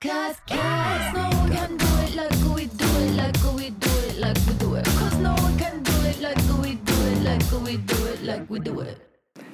[0.00, 4.20] Cause, cause no one can do it like we do it, like we do it,
[4.20, 4.84] like we do it.
[4.84, 8.44] Cause no one can do it like we do it, like we do it, like
[8.48, 8.94] we do it.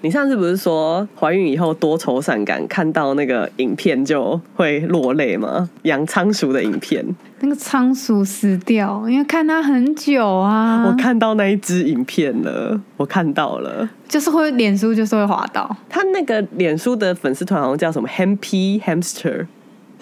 [0.03, 5.71] 你上次不是说怀孕以后多愁善感，看到那个影片就会落泪吗？
[5.85, 7.03] 养仓鼠的影片，
[7.41, 13.89] 那个仓鼠死掉，因为看它很久啊，我看到那一只影片了，我看到了。
[14.07, 19.46] 就是会脸书就是会滑到，他那个脸书的粉丝团好像叫什么 Happy Hamster，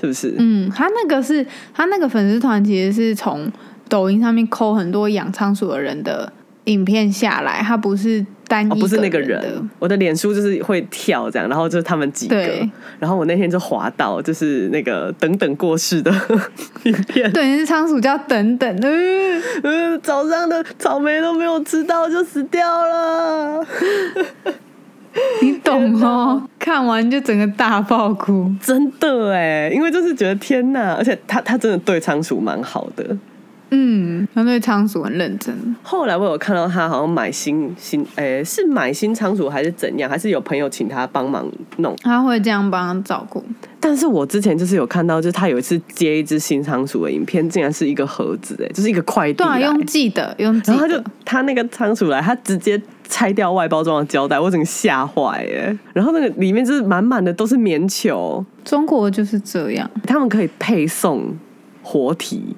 [0.03, 0.35] 是不是？
[0.39, 3.51] 嗯，他那个是他那个粉丝团其实是从
[3.89, 6.31] 抖音上面抠很多养仓鼠的人的
[6.65, 12.37] 影片下来，他不是单一、哦，不是那个人，我的脸书就是会跳这样，然后就是他们几个，
[12.99, 16.13] 然后我那天就滑到就是那个等等过世的
[16.85, 19.23] 影片，对，是仓鼠叫等等，呃。
[19.63, 23.65] 嗯，早上的草莓都没有吃到就死掉了，
[25.43, 26.43] 你懂哦？
[26.59, 28.51] 看完就整个大爆哭。
[28.61, 33.17] 真的哎，因为就是觉得天哪，而且他他真的对仓鼠蛮好的。
[33.75, 35.55] 嗯，他对仓鼠很认真。
[35.83, 40.11] 后来我有看到他好像买新新，诶、是买新仓鼠还是怎样？
[40.11, 41.97] 还是有朋友请他帮忙弄？
[42.03, 43.43] 他会这样帮他照顾，
[43.81, 51.03] 但是我之前就是有看到，就是他有一次接一只新仓鼠的影片，竟然是一个盒子，哎，就是一个快递对啊，用寄的，用寄然后他就。
[51.25, 52.79] 他那个仓鼠来，他直接
[53.13, 55.79] 拆掉外包装的胶带，我整个吓坏哎。
[55.93, 61.37] 然后那个里面就是满满的都是棉球，中国就是这样，他们可以配送
[61.83, 62.57] 活体，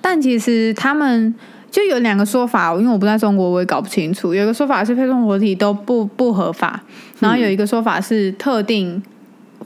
[0.00, 1.34] 但其实他们
[1.72, 4.32] 就有两个说法，因为我不在中国，我也搞不清楚。
[4.32, 6.80] 有一个说法是配送活体都不不合法，
[7.18, 9.02] 然后有一个说法是特定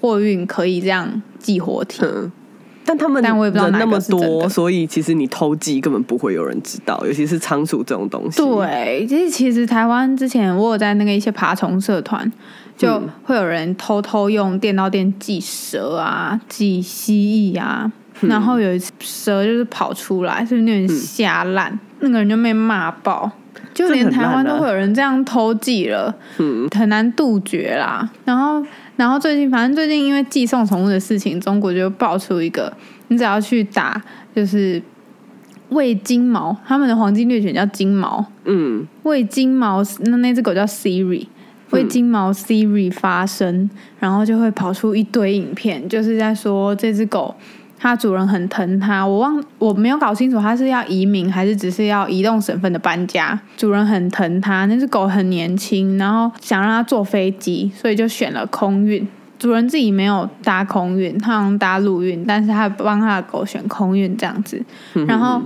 [0.01, 2.01] 货运可以这样寄活体。
[2.03, 2.33] 嗯。
[2.91, 8.39] 但他们但我也不知道那么多，所以其实你偷鸡根本不会有人知道，尤其是仓鼠这种东西。
[8.43, 12.29] 对，其实其实台湾之前我有在那个一些爬虫社团，
[12.77, 17.15] 就嗯会有人偷偷用电刀电寄蛇啊、寄蜥
[17.55, 23.31] 蜴啊，嗯然后有一次蛇就是跑出来，是有点吓烂，那个人就被骂爆。
[23.73, 28.09] 就连台湾都会有人这样偷寄了，嗯很难杜绝啦。
[28.25, 28.61] 然后，
[29.01, 32.71] 然后最近，反正最近因为寄送宠物的事情，中国就爆出一个，
[33.09, 33.99] 你只要去打
[34.37, 34.83] 就是
[35.71, 41.27] 喂金毛，他们的黄金猎犬叫金毛，嗯，喂金毛那那只狗叫 Siri，
[41.71, 47.35] 为金毛 Siri 发声，然后就会跑出一堆影片，就是在说这只狗
[47.83, 49.05] 它主人很疼它。
[49.07, 53.41] 我忘我没有搞清楚它是要移民还是只是要移动省份的搬家。
[53.57, 59.09] 主人很疼它，那只狗很年轻，然后想让它坐飞机，所以就选了空运。
[59.39, 64.63] 主人自己没有搭空运，他好像搭陆运，但是他帮他的狗选空运这样子。
[65.07, 65.41] 然后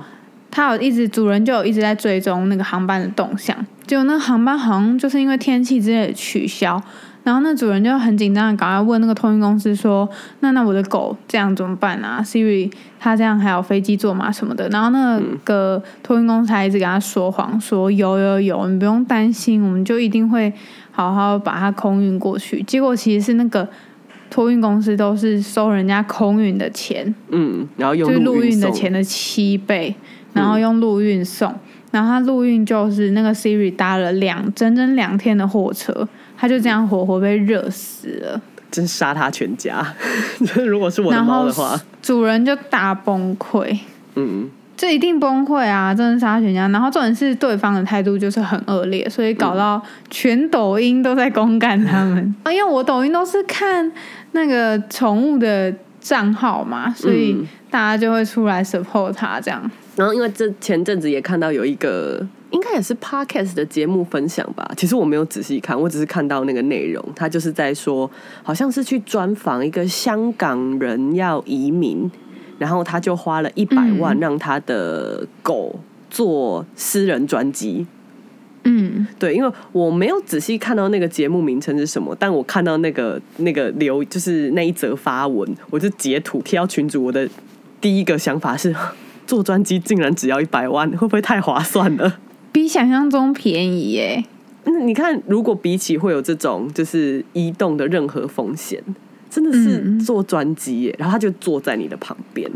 [0.50, 3.56] 他有一直主人就有一直在追踪那个航班的动向，
[3.86, 6.82] 结果那个航班好像就是因为天气之类的取消，
[7.24, 10.08] 然后那主人就很紧张的赶快问那个托运公司说
[10.40, 12.70] ：“那那我的狗这样怎么办啊？Siri
[13.00, 20.52] 它这样还有飞机坐吗什么的？”然后那个托运公司还一直跟他说谎，说有有有，你不用担心，我们就一定会
[20.92, 22.62] 好好把它空运过去。
[22.64, 23.66] 结果其实是那个
[24.28, 29.94] 托运公司都是收人家空运的钱，嗯，然后用就是陆运的送钱的七倍，
[30.34, 31.54] 然后用陆运送，
[31.90, 36.06] 然后他陆运就是那个 Siri 搭了两整整两天的货车，
[36.36, 38.40] 他就这样活活被热死了，
[38.70, 39.84] 真杀他全家。
[40.66, 43.78] 如果是我的然后猫的话，主人就大崩溃。
[44.16, 45.94] 嗯，这一定崩溃啊！
[45.94, 49.80] 真的杀全家，然后重点是对方的态度就是很恶劣，所以搞到
[50.10, 52.34] 全抖音都在公干他们。
[52.42, 53.90] 啊，因为我抖音都是看
[54.32, 55.72] 那个宠物的
[56.04, 59.68] 账号嘛，所以嗯大家就会出来 support 他这样。
[59.96, 64.70] 然后因为这前阵子也看到有一个，应该也是 podcast 的节目分享吧。
[64.76, 68.10] 其实我没有仔细看，我只是看到那个内容，他就是在说，
[68.42, 72.10] 好像是去专访一个香港人要移民，
[72.58, 75.74] 然后他就花了一百万嗯让他的狗
[76.10, 77.86] 做私人专辑。
[78.64, 87.04] 嗯，对，因为我没有仔细看到那个节目名称是什么，但我看到那个那个留就是那一则发文，我就截图贴到群主。
[87.04, 87.28] 我的
[87.80, 88.74] 第一个想法是，
[89.26, 92.18] 做专辑竟然只要一百万，会不会太划算了？
[92.52, 94.24] 比想象中便宜耶。
[94.64, 98.82] 那你看，如果比起会有这种就是移动的任何风险，
[99.28, 102.50] 真的是嗯做专辑耶，然后他就坐在你的旁边。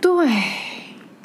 [0.00, 0.26] 对，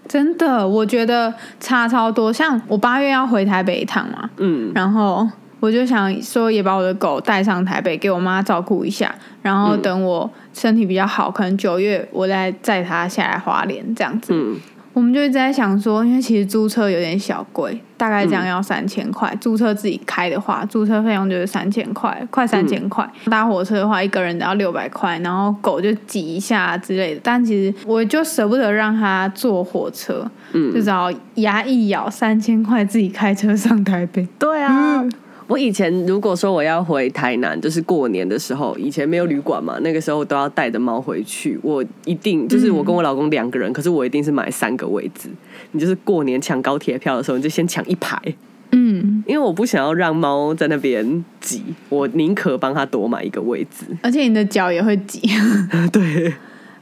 [0.09, 2.33] 真的，我觉得差超多。
[2.33, 5.25] 像我八月要回台北一趟嘛，嗯然后
[5.61, 9.13] 我就想说，也把我的狗带上台北，给我妈照顾一下。
[9.41, 14.33] 然后等我身体比较好，可能九月我再载它下来花莲这样子。
[14.33, 14.57] 嗯，
[14.99, 19.33] 我我们就一直在想说，因为其实租车有点小贵，大概这样要三千块。
[19.39, 23.09] 租车自己开的话，租车费用就是三千块，快三千块。
[23.31, 27.21] 搭火车的话，一个人只要六百块，然后狗就挤一下之类的。
[27.23, 34.27] 但其实我就舍不得让它坐火车，嗯就只好牙一咬，三千块自己开车上台北。
[34.37, 35.01] 对啊，
[35.49, 41.59] 我以前如果说我要回台南，就是过年的时候，以前没有旅馆嘛，那个时候都要带着猫回去。
[41.63, 45.27] 我一定就是我跟我老公两个人，可是我一定是买三个位置。
[45.71, 48.15] 你就是过年抢高铁票的时候，你就先抢一排，
[48.73, 53.85] 嗯，因为我不想要让猫在那边挤，我宁可帮它多买一个位置。
[54.03, 55.19] 而且你的脚也会挤，
[55.91, 56.31] 对，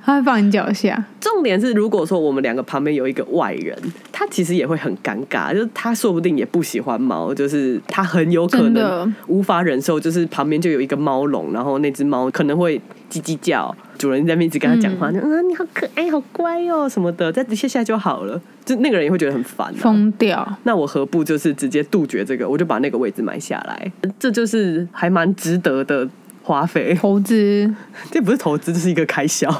[0.07, 1.05] 它会放你脚下。
[1.19, 3.77] 重点是，如果说我们两个旁边有一个外人，
[4.09, 12.79] 他其实也会很尴尬，就是他说不定也不喜欢猫，就是他很有可能无法忍受，就是旁边就有一个猫笼，然后那只猫可能会
[13.11, 19.75] 叽叽叫，主人在那边一直跟他讲话，就嗯你好可爱，好乖哦什么的，再接下来就好了，就那个人也会觉得很烦、啊。
[19.77, 26.07] 疯掉，那我何不就是直接杜绝这个，我就把那个位置买下来，这就是还蛮值得的
[26.43, 26.93] 花费。
[26.93, 27.69] 投资
[28.09, 29.53] 这不是投资，这是一个开销。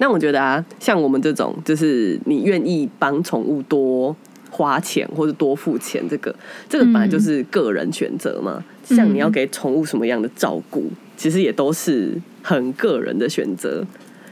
[0.00, 4.16] 那我觉得啊，像我们这种，就是你愿意帮宠物多
[4.50, 6.34] 花钱或者多付钱，这个
[6.70, 8.64] 这个本来就是个人选择嘛。
[8.82, 13.84] 像你要给宠物什么样的照顾，其实也都是很个人的选择。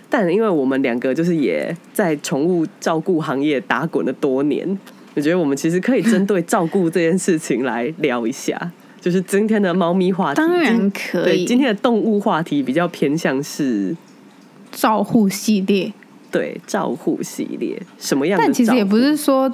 [0.08, 4.66] 但因为我们两个就是也在宠物照顾行业打滚了多年，
[5.14, 8.72] 我觉得我们其实可以针对照顾这件事情来聊一下。
[9.00, 11.24] 就是今天的猫咪话题，当然可以。
[11.24, 13.94] 对今天的动物话题比较偏向是
[14.72, 15.92] 照护系列，
[16.30, 18.44] 对照护系列，什么样的？
[18.44, 19.52] 但其实也不是说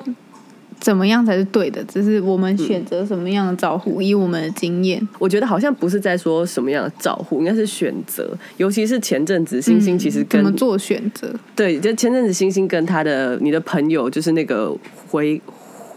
[0.81, 5.07] 怎么样才是对的，只是我们选择什么样的照护，以我们的经验。
[5.19, 8.37] 我觉得好像不是在说什么样的照护，应该是选择。
[8.59, 11.35] 尤其是前阵子星星其实跟、嗯怎么做选择？
[11.57, 14.77] 对，就前阵子星星跟他的你的朋友，就是那个
[15.09, 15.41] 回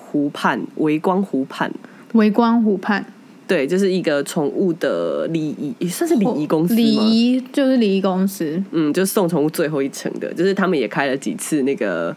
[0.10, 1.70] 湖畔微光湖畔，
[2.14, 3.06] 微光湖畔
[3.48, 6.80] 对，就是一个宠物的礼仪，也算是礼仪公司吗？
[6.80, 12.16] 礼仪就是礼仪公司，嗯，就是送宠物最后一程的，就是他们也开了几次那个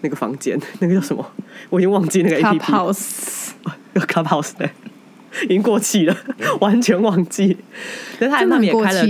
[0.00, 1.24] 那个房间， 那个叫什么？
[1.68, 2.72] 我已经忘记那个 A P P。
[2.72, 3.50] Clubhouse
[3.94, 4.70] 有 Clubhouse 的，
[5.44, 6.16] 已经过气了，
[6.60, 7.56] 完全忘记。
[8.18, 9.06] 但他们也开了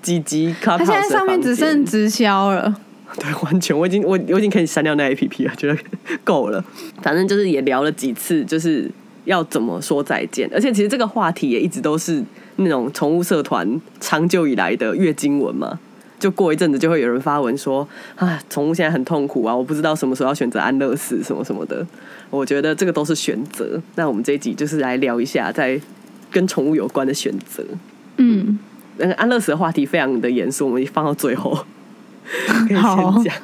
[0.00, 2.76] 几集 Clubhouse 的它现在上面只剩直销了。
[3.18, 5.76] 对，完全我已经我我已经可以删掉那 A P P 了，觉得
[6.22, 6.64] 够了。
[7.02, 8.88] 反正就是也聊了几次，就是
[9.30, 10.50] 要怎么说再见。
[10.52, 12.22] 而且其实这个话题也一直都是
[12.56, 15.78] 那种宠物社团长久以来的月经文嘛。
[16.18, 17.86] 就过一阵子就会有人发文说
[18.16, 21.86] 啊，宠物现在很痛苦啊，我不知道什么时候要选择安乐死什么什么的。
[22.28, 23.80] 我觉得这个都是选择。
[23.94, 25.80] 那我们这一集就是来聊一下在
[26.30, 27.64] 跟宠物有关的选择。
[28.18, 28.58] 嗯，
[28.98, 31.64] 那个安乐死的话题非常的严肃，我们放到最后
[32.68, 33.34] 可以好先讲。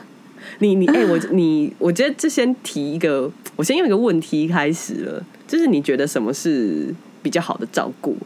[0.59, 8.17] 你你哎、我你我觉得就先提一个，我先用一个问题开始了，就是你觉得什么是比较好的照顾？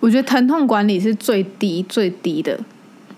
[0.00, 2.58] 我觉得疼痛管理是最低、最低的、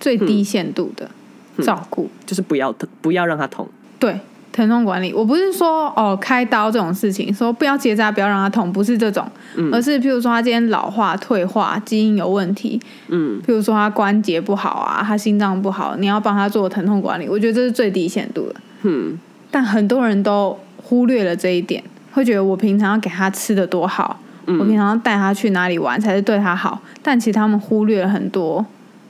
[0.00, 1.08] 最低限度的
[1.56, 2.10] 嗯照顾。
[2.26, 3.68] 就是不要不要让它痛。
[3.98, 4.18] 对，
[4.50, 9.24] 疼痛管理，我不是说哦开刀这种事情，说不要结扎，不要让它痛，不是这种，
[9.56, 18.56] 嗯而是譬如说他今天老化、退化、基因有问题，嗯譬如说他关节不好啊，他心脏不好，你要帮他做疼痛管理，我觉得这是最低限度的。
[18.82, 19.16] 嗯
[19.52, 28.64] 但很多人都忽略了这一点，会觉得我平常要给他吃的多好，嗯我平常要带他去哪里玩才是对他好，但其实他们忽略了很多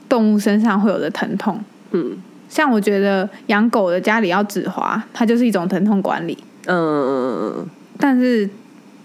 [0.07, 1.59] 动物身上会有的疼痛。
[1.91, 2.17] 嗯
[2.49, 6.37] 像我觉得养狗的家里要止滑，它就是一种疼痛管理。
[6.65, 7.65] 嗯嗯嗯，
[7.97, 8.47] 但是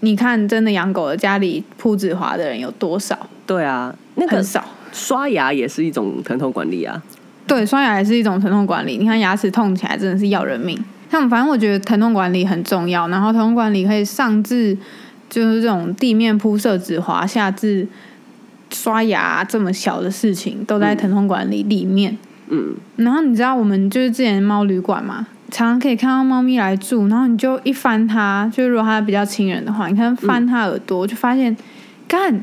[0.01, 3.17] 你看，真的养狗的家里铺止滑的人有多少？
[3.47, 4.63] 对啊，那个很少。
[4.93, 7.01] 刷牙也是一种疼痛管理啊。
[7.47, 8.97] 对，刷牙也是一种疼痛管理。
[8.97, 10.77] 你看牙齿痛起来真的是要人命。
[11.11, 14.77] 像反正我觉得疼痛管理很重要，然后疼痛管理可以上至
[15.29, 17.87] 就是这种地面铺设止滑，下至
[18.71, 22.17] 刷牙这么小的事情，都在疼痛管理里面。
[22.51, 31.55] 嗯然后你知道我们就是之前猫旅馆嘛，常常可以看到猫咪来住，然后你就一翻它，就如果它比较亲人的话，你看翻它耳朵，就发现
[32.07, 32.41] 干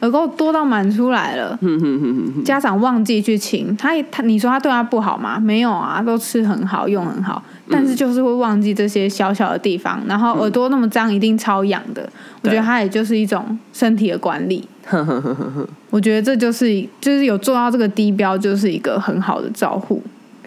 [0.00, 1.58] 耳垢多到满出来了。
[2.44, 5.40] 家长忘记去清他，他你说他对他不好吗？
[5.40, 12.08] 没有啊，都吃很好，用很好，但是就是会忘记这些小小的地方，然后耳朵那么脏，一定超痒的。
[12.42, 14.66] 我觉得他也就是一种身体的管理。
[15.90, 20.02] 我觉得这就是就是有做到这个低标，就是一个很好的照护。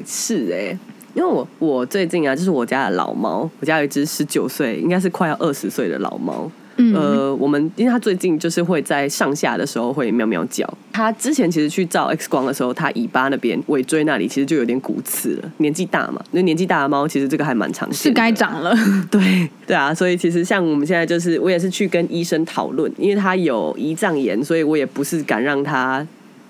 [0.05, 0.75] 是哎、
[1.13, 6.49] 因为我我最近啊，就是我家的老猫，我家有一只十九岁，应该是快要二十岁的老猫。
[6.81, 10.67] 嗯呃，我们因为它最近就是会在上下的时候会喵喵叫。
[10.91, 15.51] 它之前其实去照 X 光的时候，它尾巴那边尾椎那里其实就有点骨刺了。
[15.57, 18.15] 年纪大嘛，那年纪大的猫其实这个还蛮常见是的。
[18.15, 18.75] 该长了。
[19.11, 26.05] 对对啊，所以其实像我们现在就是，我也是去跟医生讨论，因为他有胰脏炎，所以我也不是敢让他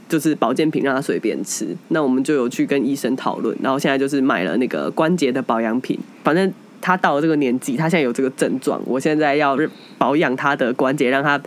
[0.10, 1.68] 就是保健品让他随便吃。
[1.90, 6.52] 那我们就有去跟医生讨论，然后现在就是买了那个关节的保养品，反正。
[6.82, 9.58] 他到了这个年纪，他现在有这个症状，我现在要
[9.98, 11.40] 保养他的关节，让他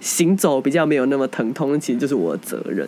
[0.00, 2.86] 行走比较没有那么疼痛，其实就是我的责任。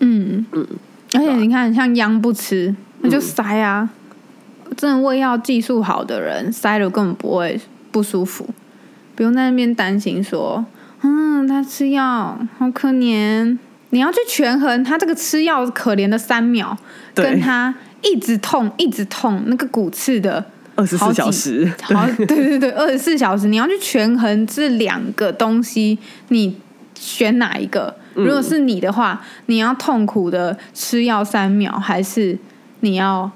[0.00, 0.66] 嗯嗯，
[1.14, 3.88] 而且你看，像央不吃，那就塞啊。
[4.76, 7.58] 真的胃药技术好的人，塞了根本不会
[7.92, 8.46] 不舒服，
[9.14, 10.64] 不用在那边担心说，
[11.02, 13.56] 嗯，他吃药好可怜。
[13.90, 16.76] 你要去权衡他这个吃药可怜的三秒，
[17.14, 17.72] 跟他
[18.02, 20.44] 一直痛一直痛那个骨刺的
[20.76, 26.56] 二十四小时，好，对对对，二十四小时，你要去权衡这两个东西，你
[26.94, 27.94] 选哪一个？
[28.14, 32.38] 嗯如果是你的话，你要痛苦的吃药三秒，还是
[32.80, 33.30] 你要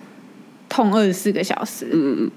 [0.69, 1.87] 痛二十四个小时？
[1.93, 2.31] 嗯嗯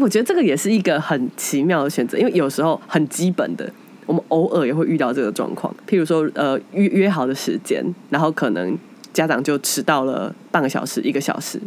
[0.00, 3.68] 我觉得这个也是一个很奇妙的选择，因为有时候很基本的，
[4.06, 5.74] 我们偶尔也会遇到这个状况。
[5.88, 8.78] 譬如说，呃，约约好的时间，然后可能
[9.12, 11.60] 家长就迟到了半个小时、一个小时，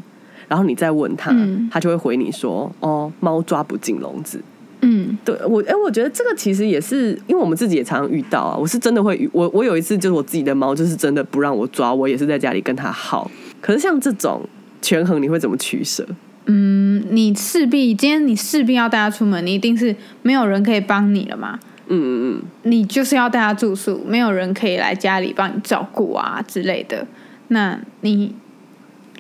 [0.52, 4.38] 然后你再问他，嗯他就会回你说：“哦，猫抓不进笼子。”
[4.82, 8.58] 嗯对我，哎、我觉得这个其实也是，因为我们自己也常常遇到啊。
[8.58, 13.32] 我是真的会，我我有一次就是我自己的猫，就是真的不让我抓，我也是在家里跟它耗。
[13.62, 14.42] 可是像这种
[14.82, 16.06] 权衡，你会怎么取舍？
[16.48, 21.58] 嗯，你势必今天你势必要带它出门，你一定是没有人可以帮你了嘛。
[21.88, 27.08] 嗯嗯嗯，你就是要带它住宿，没有人可以来家里帮你照顾啊之类的。
[27.50, 28.34] 那你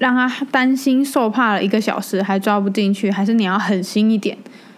[0.02, 4.36] 让他担心受怕了一个小时还抓不进去，还是你要狠心一点？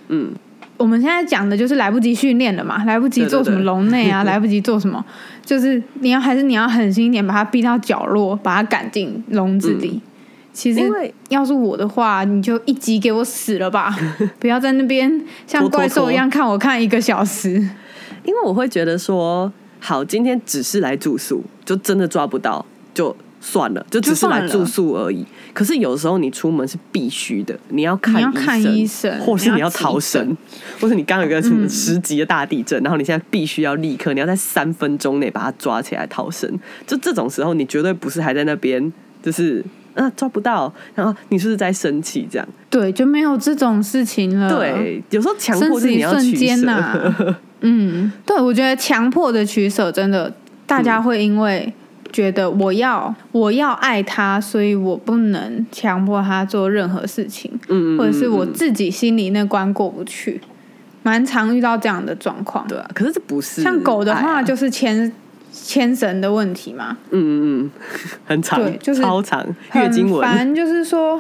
[0.09, 0.33] 嗯，
[0.75, 5.03] 我们现在讲的就是来不及训练了嘛，来不及做什么笼内啊，来不及做什么，
[5.45, 10.01] 就是你要还是你要狠心一点，把他逼到角落，把他赶进笼子里。
[10.51, 10.81] 其实
[11.29, 13.97] 要是我的话，你就一集给我死了吧，
[14.39, 15.09] 不要在那边
[15.47, 17.53] 像怪兽一样看我看一个小时。
[18.25, 23.15] 因为我会觉得说，好，今天只是来住宿，就真的抓不到，就
[23.45, 25.25] 算了，就只是来住宿而已。
[25.53, 30.35] 可是有时候你出门是必须的，你要看医医生或是你要逃生，
[30.79, 36.49] 或是你刚有一个什么嗯十级的大地震，然后你现在必须要立刻，你要在三分钟内把它抓起来逃生。
[36.87, 39.61] 就这种时候，你绝对不是还在那边，就是
[39.93, 42.47] 啊抓不到，然后你是不是在生气这样？
[42.69, 46.65] 对，就没有这种事情了。，对，有时候强迫就是你要瞬间取舍。
[46.65, 50.33] 呐、嗯，对，我觉得强迫的取舍真的，
[50.65, 51.71] 大家会因为
[52.13, 60.39] 觉得我要我要爱他，所以我不能强迫他做任何事情，嗯，嗯或者是我自己心里那关过不去，
[61.01, 62.65] 蛮常遇到这样的状况。
[62.67, 65.11] 对啊，可是这不是像狗的话，就是牵
[65.51, 67.71] 牵绳的问题嘛，嗯嗯嗯，
[68.25, 71.19] 很长，对就是超长，月经文，很烦，就是说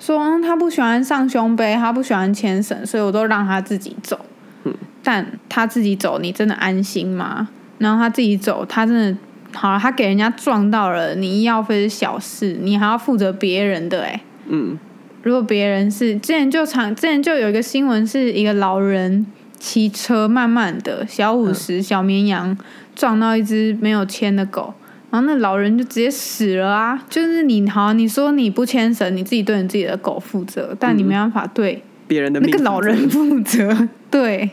[0.00, 4.18] 说嗯他不喜欢上胸杯，他不喜欢牵绳，所以我都让他自己走。
[4.64, 7.48] 嗯但他自己走，你真的安心吗？
[7.78, 9.16] 然后他自己走，他真的
[9.54, 14.78] 好了，他给人家撞到了，你医药费是小事，你还要负责别人的哎、嗯
[15.24, 19.26] 如果别人是之前就常之前就有一个新闻，是一个老人
[19.58, 22.56] 骑车慢慢的小五十、小绵羊
[22.94, 24.72] 撞到一只没有牵的狗，
[25.10, 27.04] 然后那老人就直接死了啊！
[27.10, 33.88] 就是你好，你说你不牵绳，你自己对你自己的狗负责，但你没办法对别人的那个老人负责。
[34.10, 34.48] 对，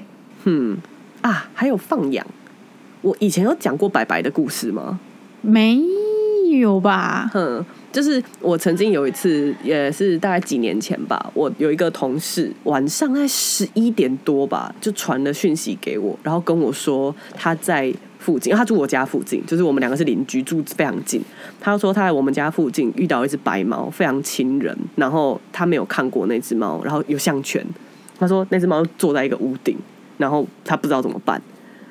[0.46, 0.75] 嗯
[1.22, 2.25] 啊，还有放养。
[3.05, 5.00] 我以前有讲过白白的故事吗？
[5.41, 5.79] 没
[6.57, 7.29] 有吧？
[7.35, 21.21] 嗯，就是我曾经有一次，也是大概几年前吧，我有一个同事晚上在十一点多吧，就传了讯息给我，然后跟我说他在附近，他住我家附近，就是我们两个是邻居，住非常近。
[21.62, 27.63] 他说他在我们家附近遇到一只白猫，非常亲人，然后他没有看过那只猫，然后有项圈。
[28.17, 29.77] 他说那只猫坐在一个屋顶，
[30.17, 31.39] 然后他不知道怎么办。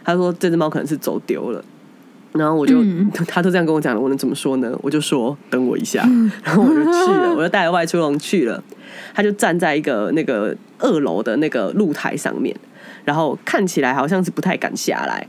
[0.05, 1.65] 他说这只猫可能是走丢了。
[2.33, 4.77] 然后我就，嗯 他都这样跟我讲了，我能怎么说呢？
[4.83, 6.03] 我就说等我一下，
[6.43, 8.61] 然后我就去了，我就带着外出笼去了。
[9.15, 12.55] 他就站在一个那个二楼的那个露台上面，
[13.05, 15.27] 然后看起来好像是不太敢下来。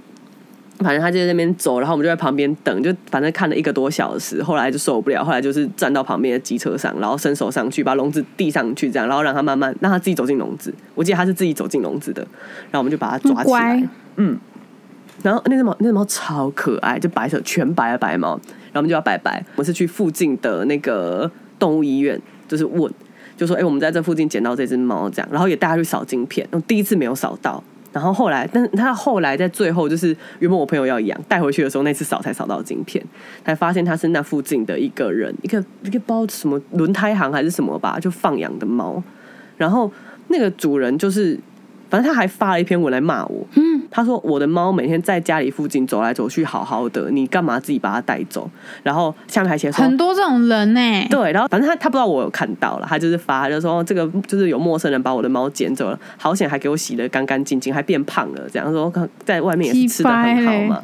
[0.80, 10.74] 反正他就在那边走，然后我们就在旁边等，就反正看了一个多小时，后来就受不了，后来就是站到旁边的机车上，然后伸手上去把笼子递上去，这样，然后让他慢慢让他自己走进笼子。
[10.96, 12.22] 我记得他是自己走进笼子的，
[12.72, 13.88] 然后我们就把他抓起来。
[14.18, 14.38] 嗯，
[15.26, 18.40] 然后那只猫那只猫超可爱，就白色全白的白猫，
[18.72, 19.44] 然后我们就要拜拜。
[19.56, 22.92] 我是去附近的那个动物医院，就是问，
[23.36, 33.04] 就说哎、我们在这附近捡到这只猫，这样，然后也带它去扫晶片，然后第一次没有扫到，然后后来，但是他后来在最后就是原本我朋友要养带回去的时候，那次扫才扫到晶片，
[33.44, 39.02] 才发现他是那附近的一个人，一个一个包什么轮胎行还是什么吧，就放养的猫。
[39.58, 39.92] 然后
[40.28, 41.40] 那个主人就是，
[41.96, 43.48] 反正他还发了一篇文来骂我。
[43.56, 48.50] 嗯，他说我的猫每天在家里附近走来走去，好好的，你干嘛自己把它带走？
[48.84, 58.92] 然后下面还写说很多这种人呢、对，然后反正他他不知道我有看到了，他就是发，他就说这个就是有陌生人把我的猫捡走了，好险还给我洗的干干净净，还变胖了，这样说
[59.24, 60.84] 在外面也是吃的很好嘛。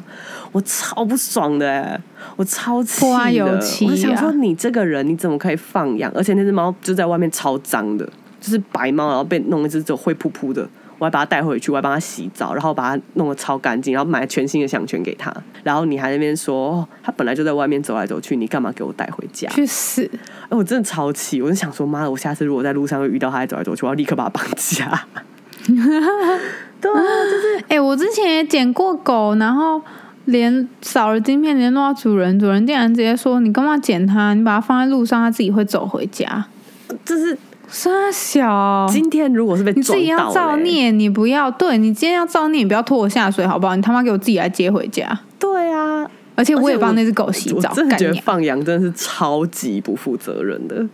[0.52, 2.00] 我超不爽的、欸，
[2.36, 6.10] 我超气的，油漆我就想啊说你这个人你怎么可以放养？
[6.14, 8.06] 而且那只猫就在外面超脏的，
[8.40, 10.66] 就是白猫，然后被弄一只就灰扑扑的。
[11.02, 15.34] 我还把它带回去，我还帮它洗澡，然后把它弄得超干净，然后买全新的项圈给它。
[15.64, 19.48] 然后你还在那边说，哦，它本来就在外面走来走去，你干嘛给我带回家？
[19.48, 20.08] 去死！
[20.48, 21.42] 哎，我真的超气！
[21.42, 25.08] 我就想说，妈的，我下次如果在路上会遇到他在走来走去，我要立刻把它绑架。
[26.80, 29.82] 对啊，就是哎、我之前也捡过狗，然后
[30.26, 34.34] 连少了晶片联络到主人，主人竟然直接说：“你干嘛捡它？
[34.34, 36.46] 你把它放在路上，它自己会走回家。
[37.04, 37.36] 就是”
[37.72, 43.74] 傻小，今天如果是被你自己要造，孽，你不要对你今天要造孽，你不要拖我下水好不好？
[43.74, 45.18] 你他妈给我自己来接回家！
[45.38, 50.86] 对啊，而且我也帮那只狗洗澡，我真的觉得放羊真的是超级不负责任的。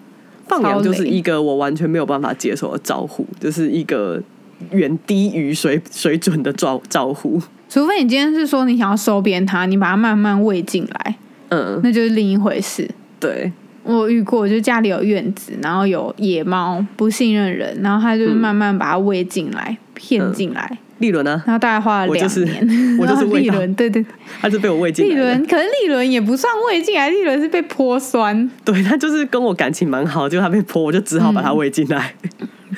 [0.46, 4.22] 放羊就是一个我完全没有办法接受的招呼，就是一个
[4.70, 7.42] 远低于水水准的招招呼。
[7.68, 11.16] 除非你今天是说你想要收编它，你把它慢慢喂进来，
[11.48, 12.88] 嗯，那就是另一回事。
[13.20, 13.52] 对，
[13.88, 21.42] 我遇过，就家里有院子，然后有野猫不信任人，然后他就是慢慢把它喂进来、骗进来，立伦呢？
[21.46, 22.68] 然后大概花了两年。
[23.00, 24.04] 我就是立伦，对对，
[24.40, 28.50] 他是被我喂进立来的伦，，可是立伦也不算喂进来，立伦是被泼酸。
[28.64, 32.14] 对他就是跟我感情蛮好，结果他被泼，我就只好把他喂进来。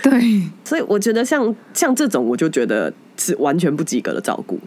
[0.02, 0.12] 对，
[0.64, 4.60] 所以我觉得像像这种，我就觉得是完全不及格的照顾，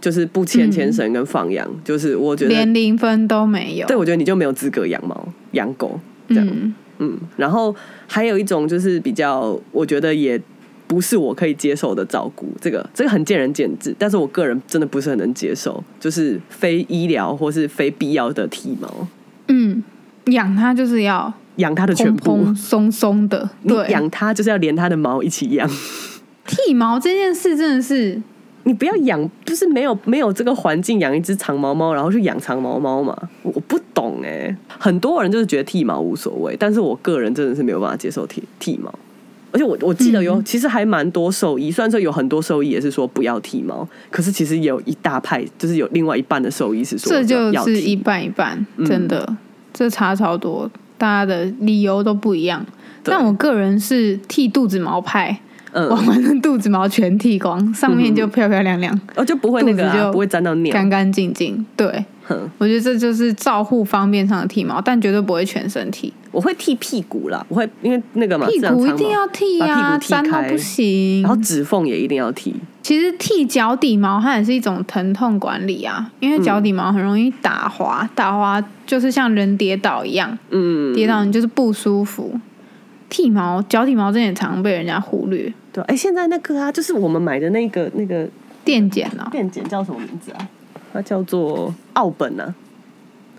[0.00, 3.86] 就是不牵牵绳跟放养，就是我觉得连零分都没有。
[3.86, 6.46] 对，我觉得你就没有资格养猫养狗这样。
[6.46, 7.74] 嗯，嗯，然后
[8.06, 10.40] 还有一种就是比较，我觉得也
[10.86, 19.06] 不是我可以接受的照顾，这个这个很见仁见智，但是我个人真的不是很能接受，就是非医疗或是非必要的剃毛，
[19.48, 19.82] 嗯，
[20.26, 22.36] 养它就是要养它的全部。
[22.36, 25.68] 蓬松松的，你对，养它就是要连它的毛一起养，
[26.46, 28.20] 剃毛这件事真的是
[28.68, 33.16] 你不要养，就是没有没有这个环境养一只长毛猫，然后去养长毛猫嘛？
[33.42, 38.92] 我我不懂哎、很多人就是觉得剃毛无所谓，但是我个人真的是没有办法接受剃剃毛。
[39.50, 49.36] 而且我我记得有，其实还蛮多兽医，虽然说有很多兽医也是说不要剃毛，可是其实也有一大派，就是有另外一半的兽医是说这就是一半一半，嗯真的，
[49.72, 52.64] 这差超多，大家的理由都不一样。
[53.02, 55.40] 但我个人是剃肚子毛派，
[55.72, 61.64] 嗯我，完的肚子毛全剃光，上面就漂漂亮亮、 哦就不会那个、啊、肚子就不会沾到尿，干干净净。
[61.76, 62.04] 对，
[62.58, 66.12] 我觉得这就是照护方面上的剃毛，但绝对不会全身剃。
[66.30, 71.22] 我会剃屁股啦，我会因为那个嘛，屁股一定要剃把呀、粘到不行。
[71.22, 82.38] 然后指缝也一定要剃，其实剃脚底毛它也是一种疼痛管理啊，因为脚底毛很容易打滑，打滑就是像人跌倒一样，嗯，跌倒你就是不舒服。
[83.08, 85.52] 剃毛、脚底毛真的也常被人家忽略。
[85.72, 88.28] 对，哎，现在那个啊，就是我们买的那个那个
[88.64, 90.48] 电剪啊，电剪叫什么名字啊？
[90.92, 92.54] 它叫做奥本啊，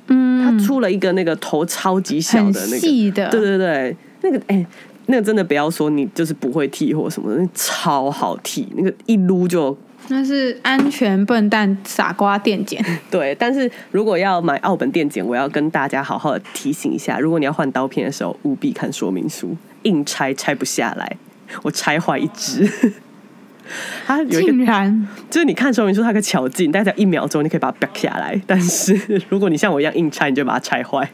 [0.08, 4.66] 嗯，它出了一个那个头超级小的那个，细的，对对对，那个哎、
[5.08, 9.76] 那个真的不要说你就是不会剃或什么的，那超好剃，那个一撸就
[10.08, 12.84] 那是安全笨蛋傻瓜电剪。
[13.12, 13.36] 对。
[13.36, 21.18] 但是如果要买澳本电剪，我要跟大家好好的提醒一下，如果你要换刀片的时候，务必看说明书，硬拆拆不下来，
[21.62, 22.68] 我拆坏一只。
[24.08, 28.42] 它有一个竟然就是你看说明书，它有个巧劲，大概一秒钟，你可以把它掰下来。
[28.48, 31.08] 但是如果你像我一样硬拆，你就把它拆坏。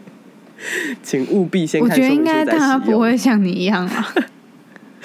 [1.04, 2.78] 请务必先我觉得看说明书再应该大家。
[2.78, 4.14] 不会像你一样啊，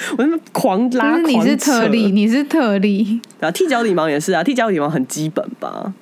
[0.17, 3.47] 我那么狂就拉，是你是特例，你是特例，扯。
[3.47, 5.93] 啊，剃脚底毛也是啊，剃脚底毛很基本吧。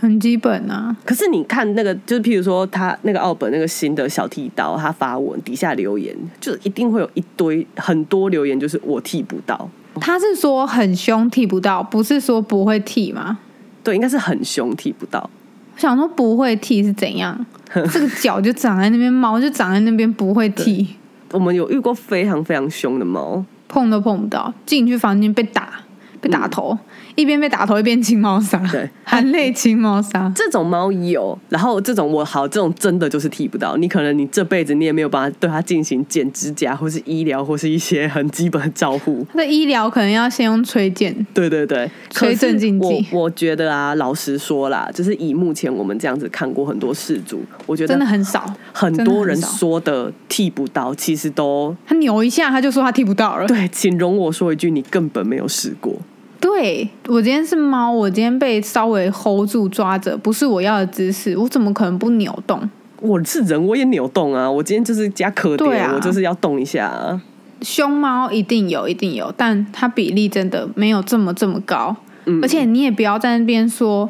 [0.00, 0.96] 很基本啊。
[1.04, 9.68] 可是你看那个，就是譬如说他那个奥本那个新的小剃刀，他发文底下留言，就一定会有一堆很多留言，就是我剃不到。
[10.00, 13.38] 他是说很凶剃不到，不是说不会剃吗？
[13.84, 15.28] 对，应该是很凶剃不到。
[15.74, 17.46] 我想说不会剃是怎样？
[17.92, 20.96] 这个脚就长在那边，毛就长在那边，不会剃，
[21.32, 24.52] 我们有遇过非常非常凶的猫，碰都碰不到。
[24.66, 25.80] 进去房间被打，
[26.20, 26.76] 被打头，
[27.14, 30.30] 一边被打头一边清猫砂，对含泪清猫砂。
[30.34, 33.76] 这种猫有，然后这种我好，这种真的就是剃不到。
[33.76, 39.26] 你可能你这辈子你也没有办法对它进行剪指甲，或是医疗，或是一些很基本的照护。
[39.32, 48.54] 它的医疗可能要先用吹剑，对对对，吹镇静剂我我觉得啊，老实说啦，就是以目前我们这样子看过很多事主，我觉得真的很少。
[48.72, 53.46] 很多人说的剃不到，其实都他扭一下他就说他剃不到了。
[53.46, 53.68] 对。
[53.72, 55.94] 请容我说一句，你根本没有试过。
[56.40, 62.68] 对我今天是猫，我今天被稍微 hold 住抓着，不是我要的姿势，我怎么可能不扭动？
[63.00, 64.50] 我是人，我也扭动啊！
[64.50, 67.20] 我今天就是加可点，对啊我就是要动一下、啊。
[67.62, 71.94] 凶猫一定有，一定有，但它比例真的没有这么这么高。
[72.24, 74.08] 嗯而且你也不要在那边说，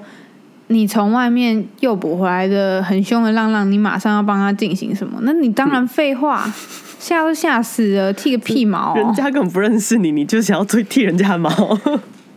[0.68, 5.18] 你从外面诱捕回来的很凶的浪浪，你马上要帮他进行什么？
[5.22, 6.52] 那你当然废话，
[6.98, 11.50] 吓都吓死了，剃个屁毛、人家根本不认识你，你就想要追剃人家的毛，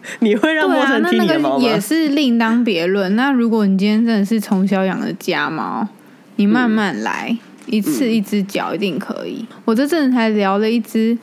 [0.20, 1.58] 你会让对啊，陌生人那那剃你的毛吗？
[1.58, 3.16] 个也是另当别论。
[3.16, 5.88] 那如果你今天真的是从小养的家猫，
[6.36, 7.38] 你慢慢来，
[7.68, 9.46] 一次一只脚一定可以。
[9.66, 11.18] 我这阵子才聊了一只，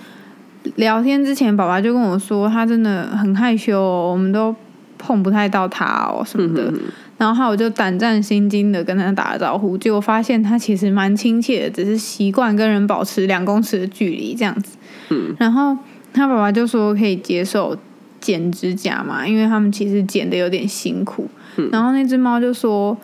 [0.77, 4.55] 聊天之前，爸爸就跟我说，他真的很害羞、哦，我们都
[4.99, 6.73] 碰不太到他哦什么的。
[7.19, 14.79] 然后我就胆战心惊的跟他打了招呼，结果发现他其实蛮亲切的，只是习惯跟人保持两公尺的距离这样子。
[15.11, 15.77] 嗯，然后
[16.15, 17.77] 他爸爸就说可以接受
[18.21, 21.29] 剪指甲嘛，因为他们其实剪的有点辛苦。
[21.73, 22.97] 然后那只猫就说：“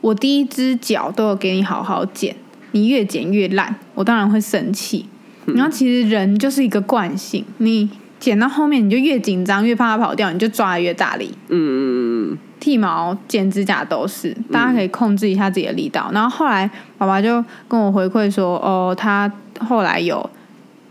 [0.00, 2.34] 我第一只脚都有给你好好剪，
[2.72, 5.06] 你越剪越烂，我当然会生气。”
[5.54, 11.30] 然后其实人就是一个惯性，你剪到后面你就越紧张，越怕它跑掉，你就抓的越大力。
[11.48, 16.10] 嗯嗯嗯剃毛、剪指甲都是，大家可以控制一下自己的力道。
[16.14, 20.30] 然后后来爸爸就跟我回馈说，哦，他后来有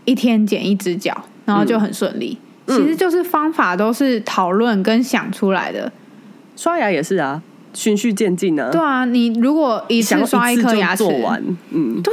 [0.04, 2.38] 一天剪一只脚，然后就很顺利。
[2.66, 5.92] 嗯其实就是方法都是讨论跟想出来的。
[6.56, 8.70] 刷牙也是啊，循序渐进啊。
[8.70, 12.12] 对啊，你如果一次刷一颗牙齿做，完，嗯，对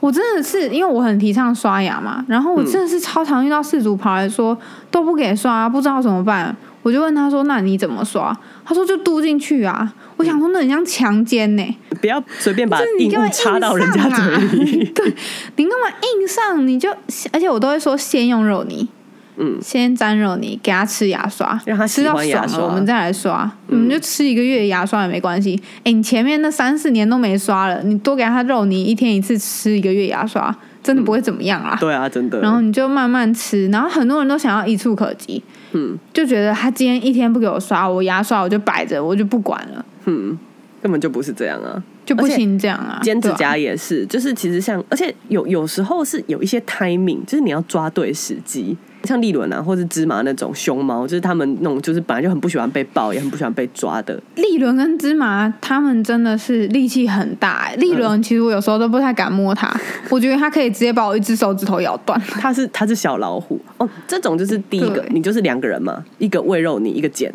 [0.00, 4.56] 我真的是因为我很提倡刷牙嘛，然后我真的是超常遇到事主跑来说
[4.90, 6.56] 都不给刷，不知道怎么办。
[6.82, 14.84] 我就问他说：“那你怎么刷？”他说：“就嘟进去啊。”我想说，那很像强奸呢、不要随便把就是你硬物干嘛插到人家嘴里。
[14.92, 15.14] 对
[15.54, 16.66] 你干嘛硬上？
[16.66, 16.90] 你就
[17.32, 18.88] 而且我都会说先用肉泥，
[19.36, 23.50] 嗯，先沾肉泥给他吃牙刷，让他吃到爽了，我们再来刷。
[23.66, 25.60] 我们就吃一个月牙刷也没关系。
[25.84, 31.76] 哎、你前面那三四年都没刷了，你多给他肉泥，一天一次吃一个月牙刷，真的不会怎么样啦。
[31.80, 32.40] 对啊，真的。
[32.40, 35.42] 然后你就慢慢吃，然后很多人都想要一触可及，
[35.72, 40.38] 嗯就觉得他今天一天不给我刷，我牙刷我就摆着，我就不管了，嗯，
[40.82, 41.82] 根本就不是这样啊。
[42.04, 42.98] 就不行这样啊。
[43.00, 48.76] 剪指甲也是，就是其实像，而且有有时候是有一些 timing，就是你要抓对时机。
[49.04, 54.20] 像利伦啊，或是芝麻那种熊猫，就是他们那种，就是本来就很不喜欢被抱，也很不喜欢被抓的。
[54.36, 57.76] 利伦跟芝麻，他们真的是力气很大、欸。
[57.76, 59.72] 利伦其实我有时候都不太敢摸它，
[60.10, 62.20] 我觉得它可以直接把我一只手指头咬断。
[62.20, 67.32] 它是它是小老虎哦，这种就是第一个，你就是两个人嘛，一个喂肉你，一个捡，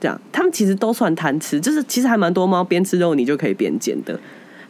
[0.00, 4.18] 这样他们其实都算贪吃，就是其实还蛮多猫边吃肉你就可以边捡的。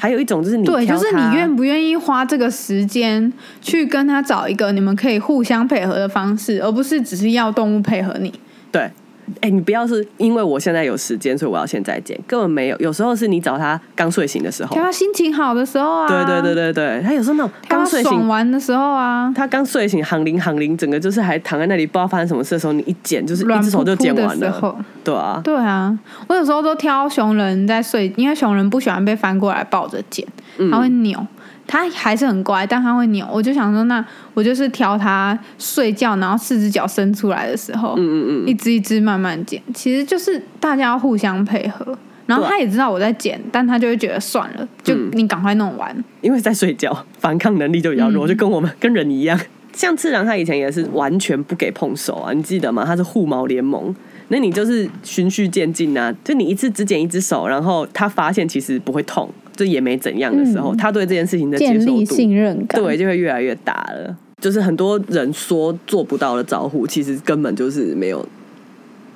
[0.01, 8.33] 还有一种就是你对，就是你愿不愿意花这个时间去跟他找一个你们可以互相配合的方式，而不是只是要动物配合你。
[8.73, 8.91] 对，
[9.41, 12.77] 哎、你不要是因为我现在有时间，所以我要现在剪，根本没有。
[12.79, 14.75] 有时候是你找他刚睡醒的时候。
[14.75, 30.27] 挑，他心情好的时候啊，对对对对对，他有时候那种刚睡醒，完的时候啊，他刚睡醒，行铃行铃，整个就是还躺在那里，不知道发生什么事的时候，你一剪就是一只手就剪完了，对啊，对啊，我有时候都挑熊人在睡，因为熊人不喜欢被翻过来抱着剪，
[30.59, 30.71] 嗯。
[30.71, 31.27] 他会扭。
[31.71, 33.25] 他还是很乖，但他会扭。
[33.33, 34.05] 我就想说，那
[34.35, 39.63] 我就是挑他睡觉，然后四只脚伸出来的时候，嗯嗯嗯，一只一只慢慢剪。
[39.73, 41.97] 其实就是大家要互相配合。
[42.27, 46.05] 然后他也知道我在剪，但他就会觉得算了，就嗯你赶快弄完。
[46.21, 49.39] 因为在睡觉，反抗能力就比较弱，嗯就跟我们跟人一样。
[49.73, 52.85] 像次郎他以前也是完全不给碰手啊，你记得吗？
[52.85, 53.95] 他是护毛联盟，
[54.29, 59.29] 那你就是循序渐进啊，就你一次只剪一只手，然后他发现其实不会痛，
[59.61, 64.17] 就也没怎样的时候，嗯他对这件事情的接受度，任感对，就会越来越大了。
[64.41, 68.27] 就是很多人说做不到的招呼，其实根本就是没有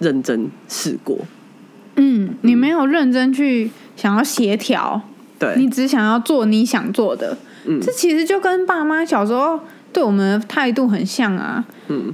[0.01, 1.17] 认真试过。
[1.97, 5.01] 嗯，你没有认真去想要协调，
[5.39, 9.59] 对，你只想要做你想做的，嗯这其实就跟爸妈小时候
[9.95, 11.65] 对我们的态度很像啊。
[11.89, 12.13] 嗯，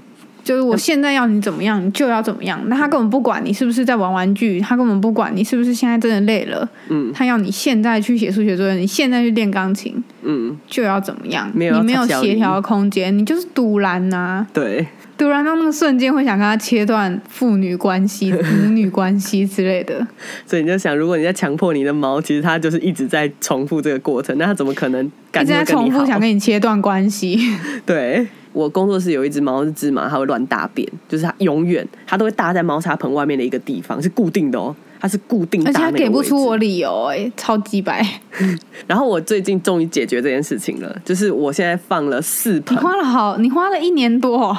[0.51, 2.61] 就是我现在要你怎么样，你就要怎么样。
[2.67, 11.49] 那他根本不管你是不是在玩玩具，他根本不管你是不是现在真的累了，嗯他要你现在去写数学作业，你现在去练钢琴，嗯，就要怎么样？
[11.55, 14.45] 没有你没有协调的空间，你就是堵拦呐。
[14.53, 14.85] 对。
[15.17, 20.05] 突然到那个瞬间会想跟他切断父女关系、母女关系之类的。
[20.47, 25.91] 所以你就想，如果你在强迫你的猫，其实它就是一直在重复这个过程，那它怎么可能一感直在重？
[25.93, 27.39] 复想跟你切断关系，
[27.85, 38.05] 对我工作室有一只猫是芝麻，它会乱大便，就是它永远它都会搭在猫砂盆外面的一个地方，是固定的哦，它是固定而且给不出我理由、哎，超级白！
[38.87, 44.39] 然后我最近终于解决这件事情了，就是我现在放了四你盆，花了好，你花了一年多。
[44.43, 44.57] 哦，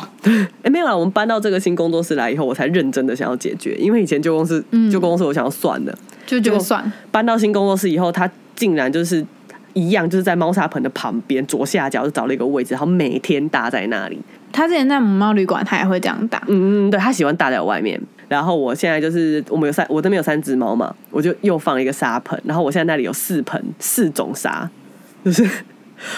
[0.64, 4.90] 哎没有啦，我们搬到这个新工作室来以后，我才认真的想要解决，因为以前旧公司嗯。
[4.90, 6.92] 旧公司我想要算了，就就算。
[7.12, 9.26] 搬到新工作室以后，它竟然就是
[9.74, 14.20] 一样，就是在猫砂盆的旁边左下角就找了一个位置，然后每天搭在那里。
[14.52, 16.42] 他之前在母猫旅馆，他也会这样搭。
[16.48, 18.00] 嗯嗯，对，他喜欢搭在外面。
[18.28, 24.70] 然后我现在就是我们有三，我这边有三只猫嘛，我就又放了一个沙盆，然后我现在那里有四盆四种沙，
[25.24, 25.50] 就是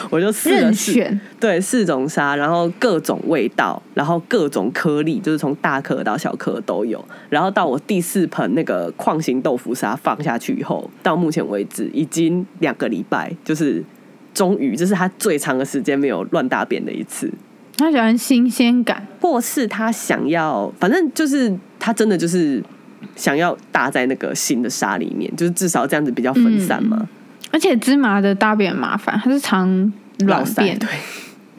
[0.10, 7.04] 我就试了任四选，对四种沙，然后各种味道，然后各种颗粒，就是从大颗到小颗都有。
[7.30, 13.84] 然后到我第四盆那个矿型豆腐沙放下去以后，到目前为止已经两个礼拜，就是
[14.34, 17.32] 终于这是它最长的时间没有乱大便的一次。
[17.76, 22.63] 他喜欢新鲜感，或是他想要，反正就是他真的就是
[23.15, 27.10] 想要搭在那个新的沙里面，就是至少这样子比较分散嘛。
[27.54, 29.70] 而且芝麻的大便很麻烦，它是常
[30.26, 30.89] 软便，对，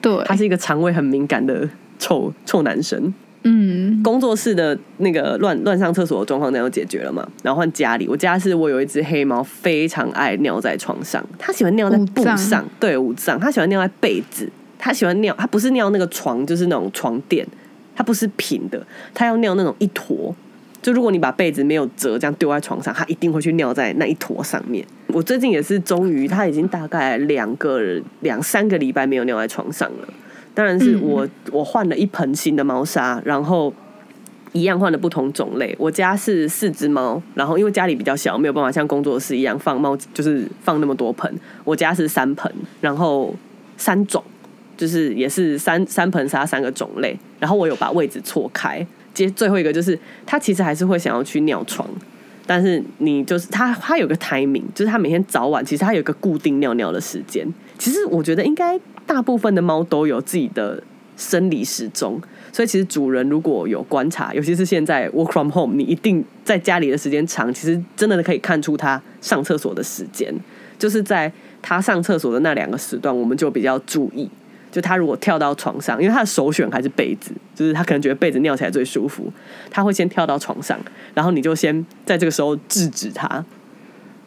[0.03, 1.67] 对， 他是一个肠胃很敏感的
[2.01, 3.15] 臭臭男生。
[3.45, 7.25] 嗯，工作室的那个乱乱上厕所的状况，那样解决了嘛？
[7.43, 17.47] 然后换家里，我家是我有一只黑猫，非常爱尿在床上，它喜欢尿在布上，对，五脏，它喜欢尿在被子，它喜欢尿，它不是尿那个床，就是那种床垫，
[17.95, 20.35] 它不是平的，它要尿那种一坨。
[20.85, 24.85] 就如果你把被子没有折，这样丢在床上，它一定会去尿在那一坨上面。
[25.07, 27.81] 我最近也是终于，它已经大概两个
[28.20, 30.09] 两三个礼拜没有尿在床上了。
[30.53, 33.73] 当然是我、我换了一盆新的猫砂，然后
[34.53, 35.75] 一样换了不同种类。
[35.79, 41.35] 我家是四只猫，然后因为家里比较小，没有办法像工作室一样放猫，就是放那么多盆。
[41.64, 43.35] 我家是三盆，然后
[43.79, 44.23] 三种，
[44.77, 47.18] 就是也是三三盆沙三个种类。
[47.40, 48.87] 然后我有把位置错开。
[49.14, 51.88] 接最后一个就是，它其实还是会想要去尿床，
[52.46, 57.46] 但是你就是它，它有个 timing，就是它每天早晚其实它有个固定尿尿的时间。
[57.79, 60.83] 其实我觉得应该大部分的猫都有自己的
[61.16, 62.20] 生理时钟，
[62.53, 70.35] 所以其实主人如果有观察，尤其是现在 work from home，你一定在家里的时间长，其实真的可以看出它上厕所的时间，
[70.79, 74.29] 就是在它上厕所的那两个时段，我们就比较注意。
[74.75, 79.33] 就他如果跳到床上，因为他的首选还是被子，就是他可能觉得被子尿起来最舒服，
[79.71, 80.77] 他会先跳到床上，
[81.15, 83.45] 然后你就先在这个时候制止他，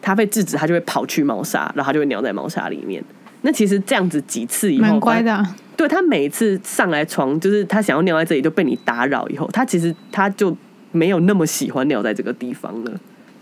[0.00, 3.04] 他被制止，他就会跑去猫砂，然后他就会尿在猫砂里面。
[3.42, 10.56] 那其实这样子几次以后，蛮乖的啊、对他每次上来床，就是他想要尿在这里就被你打扰以后，他其实他就
[10.92, 12.92] 没有那么喜欢尿在这个地方了。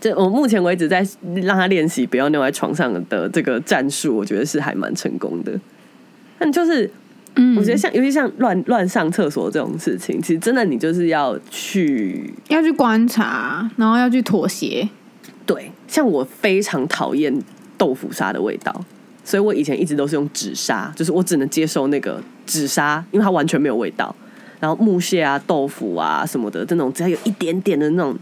[0.01, 5.57] 这我目前为止在让他练习不要尿在床上的这个战术，我觉得是还蛮成功的。
[6.39, 6.89] 但就是
[7.35, 14.87] 嗯，我觉得像尤其像乱乱上厕所这种事情，其实真的你就是要去要去观察，然后要去妥协。
[15.45, 17.33] 对，像我非常讨厌
[17.77, 18.83] 豆腐沙的味道，
[19.23, 24.13] 所以我以前一直都是用纸沙，就是我只能接受那个纸沙，因为它完全没有味道。
[24.59, 28.17] 然后木屑啊、豆腐啊什么的，这种只要有一点点的那种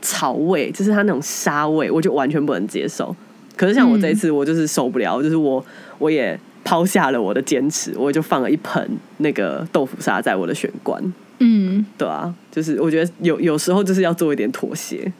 [0.00, 3.14] 草味，就是它那种沙味，我就完全不能接受。
[3.54, 5.64] 可是像我这一次，我就是受不了，就是我
[5.98, 11.00] 我也抛下了我的坚持，我就放了一盆那个豆腐沙在我的玄关。
[11.38, 15.12] 嗯，对啊，就是我觉得有有时候就是要做一点妥协。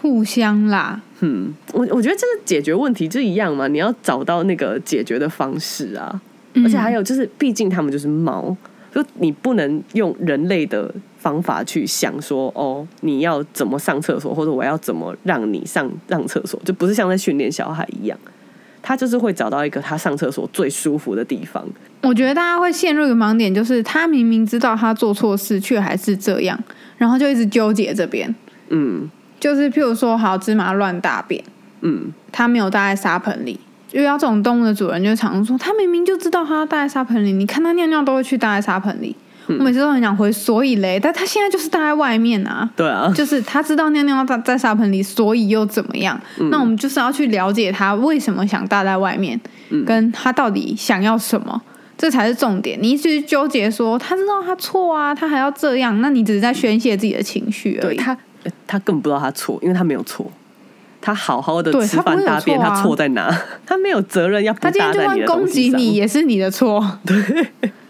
[0.00, 6.20] 互相啦，嗯，我我觉得这个解决问题就一样嘛，你要找到那个解决的方式啊。
[6.56, 8.56] 而且还有就是，毕竟他们就是猫，
[8.94, 18.16] 就你不能用人类的方法去想说，哦，你要怎么上厕所，或者我要怎么让你上上厕所，就不是像在训练小孩一样。
[18.86, 21.64] 他就是会找到一个他上厕所最舒服的地方。
[22.02, 26.58] 我觉得大家会陷入一个盲点，就是他明明知道他做错事，却还是这样，
[26.98, 28.32] 然后就一直纠结这边。
[28.68, 31.42] 嗯就是譬如说，好芝麻乱大便，
[31.80, 33.58] 嗯，他没有待在沙盆里。
[33.92, 39.16] 遇到这种动物的主人，就常说，他明明就知道他要搭在沙盆里，你看他尿尿都会去待在沙盆里。
[39.46, 42.68] 我每次都很想回，所以嘞，但他现在就是搭在外面啊。
[42.76, 46.18] 对啊，就是他知道尿尿在在沙盆里，所以又怎么样？
[46.50, 49.38] 那我们就是要去了解他为什么想搭在外面，
[49.86, 51.60] 跟他到底想要什么，
[51.98, 52.78] 这才是重点。
[52.80, 57.96] 你一直纠结说他知道他错啊，他还要这样，那你只是在宣泄自己的情绪而已。
[57.96, 58.12] 对他
[58.44, 60.30] 呃他根本不知道他错，因为他没有错。
[61.00, 63.30] 他好好的吃饭大便，错啊他错在哪？
[63.66, 65.44] 他没有责任要不他今天就算攻。
[65.46, 66.98] 击你，也是你的错。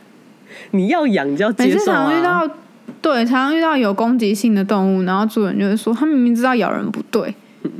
[0.75, 2.11] 你要养你就要每次接受啊。
[2.11, 2.55] 常遇到，
[3.01, 7.71] 对，常常遇到有攻击性的动物，然后主人就会说，他明明知道咬人不对，嗯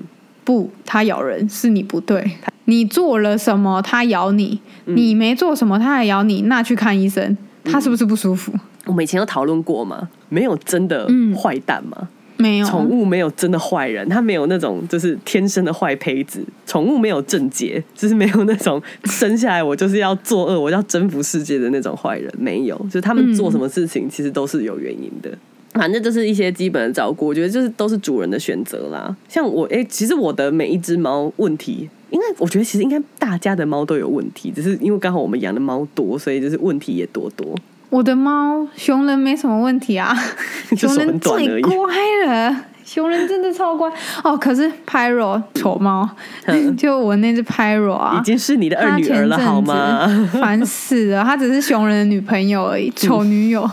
[0.45, 4.97] 不，它咬人是你不对，你做了什么它咬你，嗯。
[4.97, 8.53] 你没做什么它还咬你，那去看医生，它是不是不舒服？
[8.87, 11.35] 我们以前有讨论过吗，没有真的嗯。
[11.35, 12.09] 坏蛋嘛，
[12.45, 25.31] 没有，宠物没有真的坏人，它没有那种就是天生的坏胚子，宠物没有正结，就是没有那种生下来我就是要作恶，我要征服世界的那种坏人，没有，就是他们做什么事情其实都是有原因的。
[25.73, 29.17] 反正就是一些基本的照顾，我觉得就是都是主人的选择啦。
[29.27, 37.59] 像我，哎、其实我的每一只猫问题，应该我觉得其实应该大家的猫都有问题，只是因为刚好我们养的猫多，所以就是问题也多多。
[37.95, 40.13] 我的猫熊人没什么问题啊，
[40.77, 41.21] 熊人。
[41.21, 41.95] 最乖
[42.27, 42.57] 了。
[42.85, 43.91] 熊人真的超乖
[44.25, 46.09] 哦，可是 Pyro 丑猫，
[46.47, 50.07] 嗯 就我那只 Pyro 啊，已经是你的二女儿了，好吗？
[50.41, 53.69] 烦死了，她只是熊人的女朋友而已，丑女友、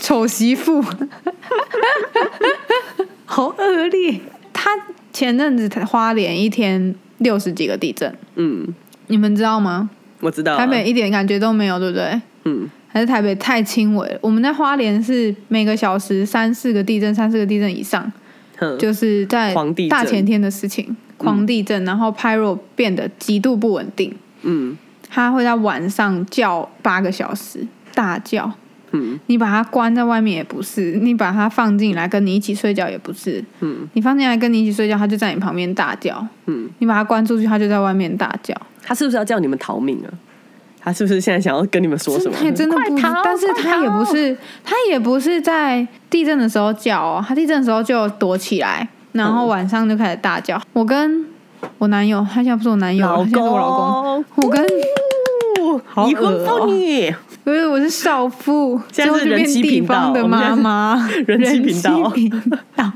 [0.00, 0.82] 丑媳妇，
[3.26, 4.20] 好恶劣。
[4.52, 4.70] 她
[5.12, 8.66] 前阵子花莲一天六十几个地震，嗯，
[9.08, 9.90] 你们知道吗？
[10.20, 10.58] 我知道啊。
[10.58, 12.20] 台北一点感觉都没有，对不对？
[12.44, 14.18] 嗯还是台北太轻微了？
[14.22, 18.10] 我们在花莲是每个小时三四个地震，三四个地震以上，
[18.78, 19.54] 就是在
[19.90, 24.14] 大前天的事情，狂地震，然后 Pyro 变得极度不稳定。
[24.44, 24.78] 嗯
[25.10, 28.50] 它会在晚上叫八个小时，大叫。
[28.92, 33.44] 嗯你把它关在外面也不是，你把它放进来跟你一起睡觉也不是。
[33.60, 36.14] 嗯你放进来跟你一起睡觉，它就在你旁边大叫；
[36.46, 38.54] 嗯，你把它关出去，它就在外面大叫。
[38.82, 40.08] 它是不是要叫你们逃命啊？
[40.86, 42.36] 他是不是现在想要跟你们说什么？
[42.36, 42.82] 还真的不
[43.24, 50.62] 但是他也不是，他也不是在地震的时候叫哦，他地震的时候就躲起来，然后晚上就开始大叫。
[50.72, 51.26] 我跟
[51.78, 54.24] 我男友，他现在不是我男友，他现在是我老公。
[54.36, 54.64] 我跟
[56.08, 62.92] 已婚妇女，不是，我是少妇，现在是人妻地频道方的妈妈，人妻频道人妻频道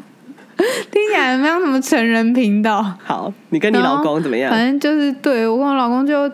[0.92, 2.86] 听起来没有什么成人频道。
[3.02, 4.48] 好，你跟你老公怎么样？
[4.52, 6.30] 反正就是对我跟我老公就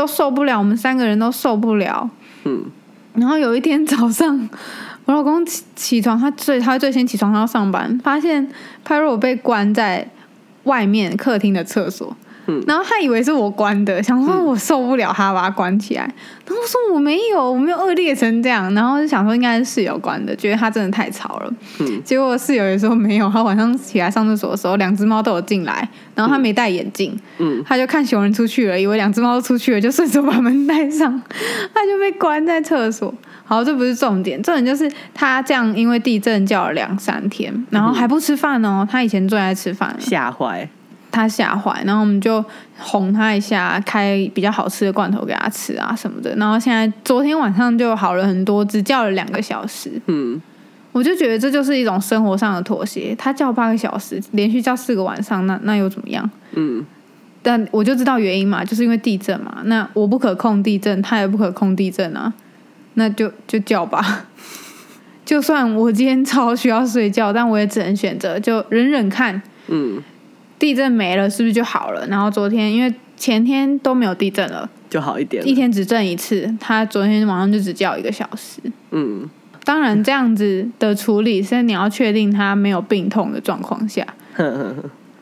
[0.00, 2.08] 都受不了，我们三个人都受不了。
[2.44, 2.64] 嗯
[3.12, 4.48] 然后有一天早上，
[5.04, 8.48] 我老公起起床，他最他最先起床，他要上班，发现
[8.82, 10.08] 派若被关在
[10.62, 12.16] 外面客厅的厕所。
[12.50, 16.02] 嗯然后他以为是我关的，想说我受不了他，把他关起来。
[16.46, 18.72] 然后我说我没有，我没有恶劣成这样。
[18.74, 21.52] 然后就想说应该是室友关的，觉得他真的太吵了。
[21.78, 31.22] 嗯结果室友也说没有，他晚上起来上厕所的时候，两只猫都有进来，然后他没戴眼镜，嗯，他就看熊人出去了，以为两只猫都出去了，就顺手把门带上，
[31.72, 33.14] 他就被关在厕所。
[33.44, 38.86] 好，这不是重点，重点就是他这样因为地震叫了两三天，然后还不吃饭哦。
[38.88, 40.68] 他以前最爱吃饭了，吓坏。
[41.10, 42.44] 他吓坏，然后我们就
[42.78, 46.34] 哄他一下，开比较好吃的罐头给他吃啊什么的。
[46.36, 49.90] 然后现在昨天晚上就好了很多，只叫了两个小时。
[50.06, 50.40] 嗯
[50.92, 53.14] 我就觉得这就是一种生活上的妥协。
[53.16, 56.28] 他叫八个小时，连续叫四个晚上，那那又怎么样？
[56.52, 56.84] 嗯
[57.42, 59.62] 但我就知道原因嘛，就是因为地震嘛。
[59.64, 62.32] 那我不可控地震，他也不可控地震啊，
[62.94, 64.26] 那就就叫吧。
[65.24, 69.40] 就算我今天超需要睡觉，但我也只能选择就忍忍看。
[69.68, 70.02] 嗯，
[70.60, 72.06] 地震没了，是不是就好了？
[72.06, 75.48] 然后昨天因为前天都没有地震了，就好一点了。
[75.48, 78.60] 一天只震一次，他昨天晚上就只叫一个小时。
[78.92, 79.28] 嗯
[79.62, 84.04] 当然，这样子的处理是你要确定他没有病痛的状况下，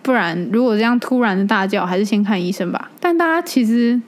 [0.01, 2.91] 不然如果这样突然的大叫，还是先看医生吧。
[3.01, 4.01] 但大家其实，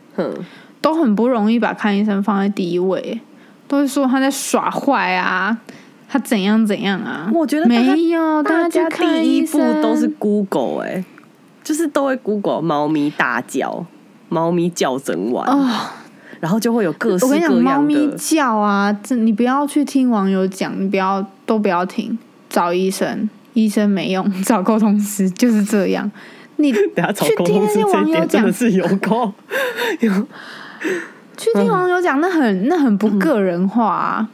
[0.80, 3.20] 都很不容易把看医生放在第一位，
[3.66, 5.58] 都是说他在耍坏啊，
[6.08, 7.28] 他怎样怎样啊。
[7.34, 11.04] 我觉得没有，大家第一步都是 Google 哎、
[11.62, 13.84] 就是都会 Google 猫咪大叫、
[14.28, 15.68] 猫咪叫整晚，哦。
[16.40, 18.16] 然后就会有各式我跟你讲，猫各样咪的。
[18.16, 22.18] 叫啊，这你不要去听网友讲，你不要都不要听，
[22.48, 26.10] 找医生，医生没用， 找沟通师就是这样。
[26.56, 29.30] 你 等下去听那些网友讲的，是有够
[30.00, 30.10] 有
[31.36, 34.28] 去听网友讲，那很那很不个人化啊，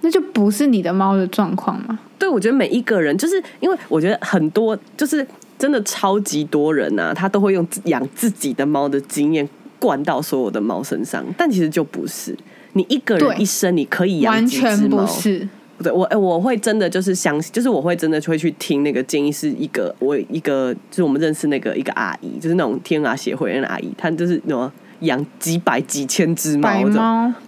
[0.00, 1.98] 那就不是你的猫的状况嘛。
[2.18, 5.24] 对，我觉得每一个人，就是因为我觉得很多，就是
[5.58, 9.46] 真的超级多人啊，他都会用养自己的猫的经验
[9.78, 12.36] 灌到所有的猫身上，但其实就不是。
[12.74, 15.48] 你一个人一生，你可以养几只全不猫是。
[15.82, 26.70] 对我，哎、我会真的就是相信，就是我会真的会去听那个建议，是一个我一个就是我们认识那个一个阿姨，就是那种天涯协会的那阿姨，她就是那种养几百几千只猫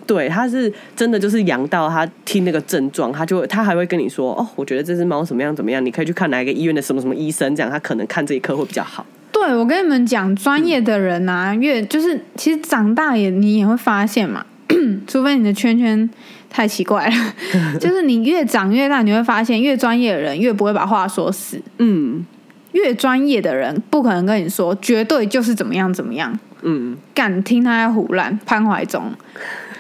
[0.07, 9.05] 对，它是真的就是养到他听那个症状，他就会她还会跟你说，哦，我觉得这只猫怎么样怎么样，你可以去看哪一个医院的什么什么医生，这样他可能看这一科会比较好。
[9.33, 14.45] 对我跟你们讲，专业的人啊，越就是其实长大也你也会发现嘛，
[15.07, 16.09] 除非你的圈圈
[16.51, 17.13] 太奇怪了。
[17.81, 22.27] 就是你越长越大，你会发现越专业的人越不会把话说死，嗯
[22.73, 26.39] 越专业的人不可能跟你说绝对就是怎么样怎么样。
[26.63, 29.13] 嗯，敢听他在胡乱，潘怀忠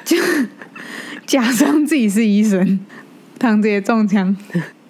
[0.04, 0.16] 就
[1.26, 2.80] 假装自己是医生，
[3.38, 4.36] 唐杰中枪。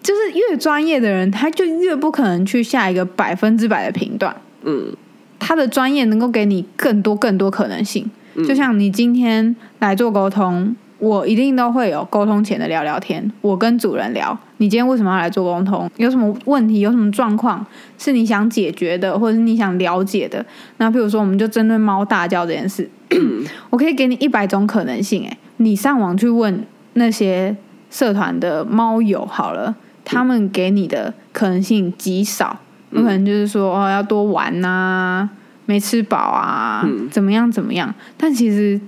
[0.03, 4.35] 就是越专业的人，他就越不可能去下一个百分之百的评断。
[4.63, 4.97] 嗯，
[5.39, 8.11] 他的专业能够给你更多更多可能性。
[8.49, 13.33] 就像你今天来做沟通，我一定都会有沟通前的聊聊天。
[13.41, 15.91] 我跟主人聊，你今天为什么要来做沟通？
[15.97, 16.81] 有什么问题？
[16.81, 17.65] 有什么状况
[17.99, 20.45] 是你想解决的，或者是你想了解的？
[20.77, 22.89] 那譬如说，我们就针对猫大叫这件事，
[23.71, 25.25] 我可以给你一百种可能性。
[25.25, 27.57] 诶，你上网去问那些
[27.91, 29.75] 社团的猫友好了，
[30.05, 32.59] 他们给你的可能性极少，
[32.91, 35.31] 有可能就是说哦要多玩呐、
[35.65, 37.95] 没吃饱啊，嗯怎么样怎么样。
[38.19, 38.79] 但其实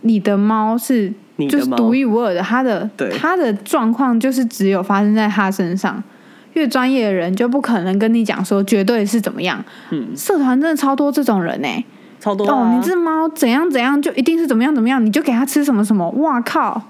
[0.00, 6.02] 你的猫是你的猫独一无二的，他的对它的状况就是只有发生在他身上。
[6.54, 9.62] 越专业的人就不可能跟你讲说绝对是怎么样。
[9.90, 11.68] 嗯，社团真的超多这种人呢、
[12.18, 16.08] 超多、哦，啊、你这猫怎样怎样就一定是怎么样怎么样，你就给它吃什么什么。
[16.12, 16.82] 哇靠！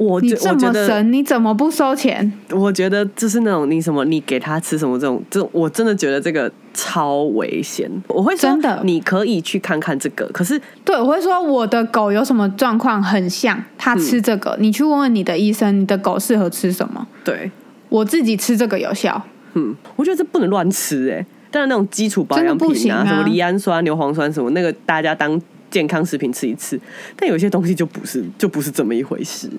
[0.00, 2.32] 哦，我你这么神，你怎么不收钱？
[2.50, 7.90] 我觉得就是那种你什么，你给他吃什么这种，这种我真的觉得这个超危险。
[8.08, 17.06] 我会真的你可以去看看这个，可是对，我会说我的狗有什么状况很像，它吃这个，你去问问你的医生，你的狗适合吃什么？
[17.22, 17.50] 对，
[17.90, 19.22] 我自己吃这个有效，
[19.52, 25.38] 嗯，我觉得这不能乱吃哎、但是那种基础保养品啊，啊什么赖氨酸、牛磺酸什么，那个大家当
[25.70, 26.80] 健康食品吃一次。
[27.16, 29.50] 但有些东西就不是，就不是这么一回事。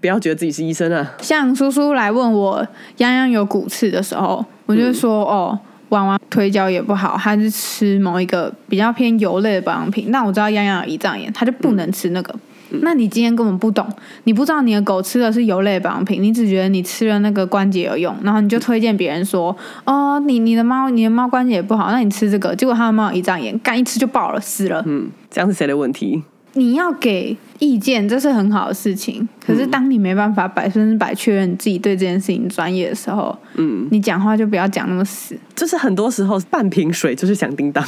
[0.00, 1.14] 不要觉得自己是医生啊。
[1.20, 2.66] 像叔叔来问我
[2.98, 10.10] 洋洋有骨刺的时候，我就说、哦，婉婉腿脚也不好，他是吃某一个比较偏油类的保养品。
[10.10, 12.34] 那我知道洋洋有胰脏炎，他就不能吃那个。
[12.82, 13.86] 那你今天根本不懂，
[14.24, 24.82] 你不知道你的狗吃的是油类保养品，你只觉得你吃了那个关节有用，然后你就推荐别人说，哦，你你的猫你的猫关节也不好，那你吃这个，结果它的猫有胰脏炎，干一吃就爆了，死了。
[24.84, 26.24] 嗯，这样是谁的问题？
[26.56, 29.26] 你要给意见，这是很好的事情。
[29.44, 35.38] 可是当你没办法百分之百确认自己对这件事情专业的时候，嗯，你讲话就不要讲那么死。
[35.54, 37.84] 就是很多时候半瓶水就是响叮当，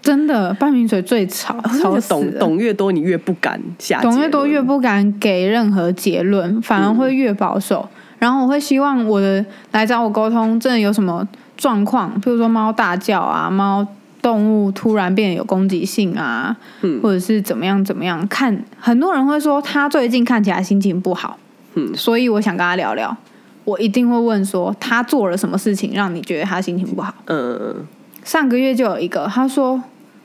[0.00, 2.38] 真的，半瓶水最吵，吵死懂。
[2.38, 4.00] 懂越多，你越不敢下。
[4.00, 7.88] 懂越多越不敢给任何结论，反而会越保守。
[8.18, 13.86] 然后我会希望我的来找我沟通，真的有什么状况，比如说猫大叫啊，猫
[14.26, 18.26] 动物突然变得有攻击性啊，嗯或者是怎么样怎么样。
[18.26, 21.38] 看很多人会说他最近看起来心情不好，
[21.74, 23.16] 嗯所以我想跟他聊聊。
[23.64, 27.14] 我一定会问说他做了什么事情让你觉得他心情不好。
[27.26, 27.86] 嗯，
[28.24, 29.80] 上个月就有一个，他说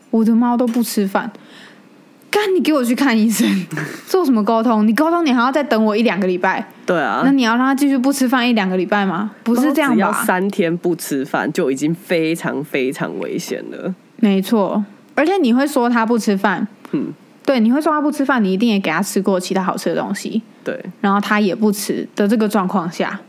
[0.10, 1.32] 我的猫都不吃饭，
[2.32, 3.46] 干你给我去看医生，
[4.08, 4.88] 做什么沟通？
[4.88, 7.22] 你沟通你还要再等我一两个礼拜，对啊。
[7.26, 9.32] 那，你要让他继续不吃饭一两个礼拜吗？
[9.44, 10.24] 不是这样只要吧？
[10.24, 13.94] 三天不吃饭就已经非常非常危险了。
[14.16, 17.14] 没错，而且你会说他不吃饭，嗯，
[17.46, 23.20] 对，你会说他不吃饭，你一定也给他吃过其他好吃的东西，对，然后他也不吃的这个状况下，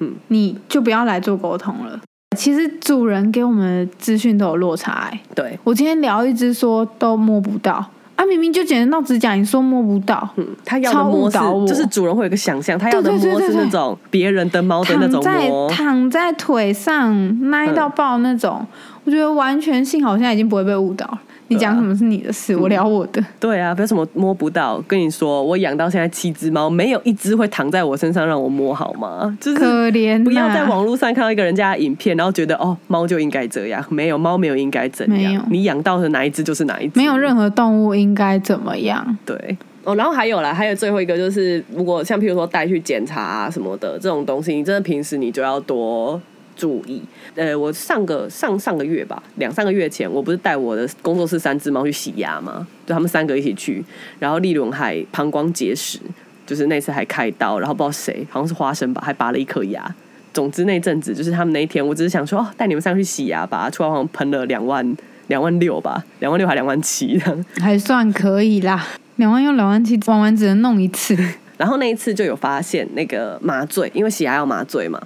[0.00, 2.00] 嗯，你就不要来做沟通了。
[2.36, 7.84] 其实主人给我们的资讯都有落差、欸，对，我今天聊一只说都摸不到
[8.20, 18.66] 啊，明明就剪得到指甲，你说摸不到，嗯，他要的摸是就是主人会有一个想象，他要的摸是那种别人的猫的那种躺在，躺在腿上耐到爆那种，
[19.04, 21.18] 我觉得完全幸好现在已经不会被误导了。
[21.50, 23.20] 你讲什么是你的事，我聊我的。
[23.40, 24.80] 对啊，不要什么摸不到。
[24.86, 29.36] 跟你说，我养到现在七只猫，没有一只会躺在我身上让我摸，好吗？
[29.40, 33.84] 就是可怜不要在网络上看到一个人家的影片，然后觉得哦，猫就应该这样。
[33.88, 35.44] 没有，猫没有应该怎没有样。
[35.50, 39.18] 你养到的哪一只就是哪一只，没有任何动物应该怎么样。
[39.26, 39.58] 对。
[39.82, 46.20] 哦，然后还有啦，还有最后一个就是，如果像譬如说带去检查啊什么的这种东西，你真的平时你就要多
[46.60, 47.00] 注意。
[47.34, 52.66] 呃，我上个上上个月吧，两三个月前，我不是带我的工作室三只猫去洗牙吗？
[52.86, 53.82] 就他们三个一起去，
[54.18, 55.98] 然后利伦还膀胱结石，
[56.46, 59.94] 就是那次还开刀，然后不知道谁，好像是花生吧，还拔了一颗牙。
[60.32, 64.96] 总之那阵子就是他们那一天，我只是想说，哦，带你们上去洗牙吧，出来好像喷了两万
[65.28, 67.44] 两万六吧，两万六还两万七这样。
[67.60, 68.86] 还算可以啦，
[69.16, 71.16] 两万用两万七，玩完只能弄一次。
[71.58, 74.98] 然后那一次就有发现那个麻醉，因为洗牙要麻醉嘛，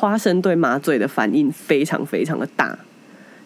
[0.00, 2.78] 花生对麻醉的反应非常非常的大。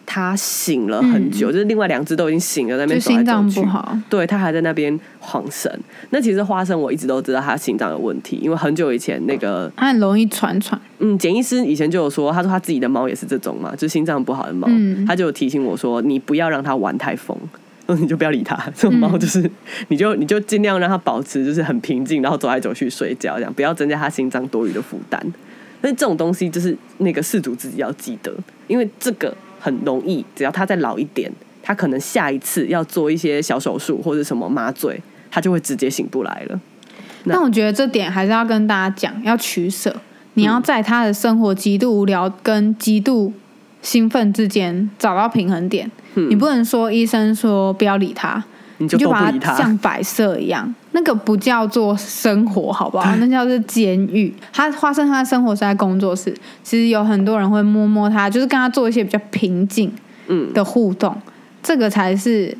[0.05, 3.67] 他醒了很久，就是另外两只都已经醒了，在那就边走来走去。
[4.07, 5.69] 对他还在那边晃神。
[6.11, 10.79] 那其实花生我一直都知道他心脏有问题，因为很久以前那个他很容易喘喘。
[10.99, 17.37] 嗯，简医师以前就有说，他说他自己的猫也是这种嘛，就是心脏不好的猫，嗯他就有提醒我说，你不要让它玩太疯。
[17.87, 18.55] 那 你就不要理它。
[18.75, 19.49] 这种猫就是，
[19.89, 25.19] 你就你就尽量让它保持就是很平静，然后走来走去睡觉，这样不要增加它心脏多余的负担。
[25.85, 28.33] 但是这种东西就是那个事主自己要记得，
[28.65, 31.31] 因为这个很容易，只要他再老一点，
[31.61, 36.59] 他可能下一次要做一些小手术或者什么麻醉，他就会直接醒不来了。
[37.27, 39.95] 但我觉得这点还是要跟大家讲，要取舍。
[40.33, 43.31] 你要在他的生活极度无聊跟极度
[43.83, 45.91] 兴奋之间找到平衡点。
[46.15, 48.43] 你不能说医生说不要理他，
[48.77, 49.55] 你就把它。
[49.55, 53.15] 像摆设一样，那个不叫做生活，好不好？
[53.17, 54.33] 那叫做监狱。
[54.51, 59.91] 他发生他的生活是在工作室，其实有很多人会摸摸他，就是跟他做一些比较平静
[60.27, 61.15] 嗯，的互动，
[61.61, 62.57] 这个才是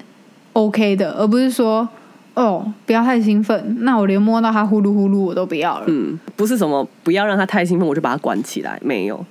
[0.53, 1.87] OK 的，而不是说
[2.35, 5.85] 哦不要太兴奋，那我连摸到他呼噜呼噜我都不要了。
[5.87, 9.25] 嗯，不是什么不要让它太兴奋，我就把它关起来，没有，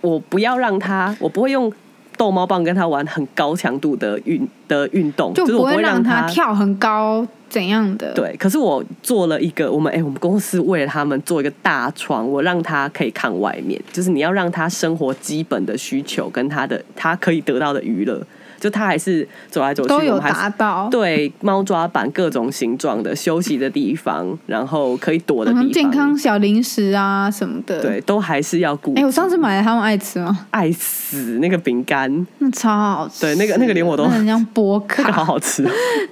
[0.00, 1.72] 我不要让它，我不会用
[2.16, 18.20] 逗猫棒跟他玩很高强度的运的运动，就是不我会让它他跳很高怎样的。，对，可是我做了一个，我们哎、我们公司为了他们做一个大床，我让他可以看外面，就是你要让他生活基本的需求跟他的他可以得到的娱乐，
[18.58, 20.88] 就它还是走来走去，都有达到。
[20.90, 27.80] 对猫抓板各种形状的休息的地方，然后可以躲的地方，健康小零食啊什么的。
[27.80, 29.00] 对，都还是要顾及。
[29.00, 30.46] 哎、我上次买了他们爱吃吗？
[30.50, 33.22] 爱死那个饼干，那超好吃。
[33.22, 35.70] 对那个那个连我都那很像波那个好，好吃哦，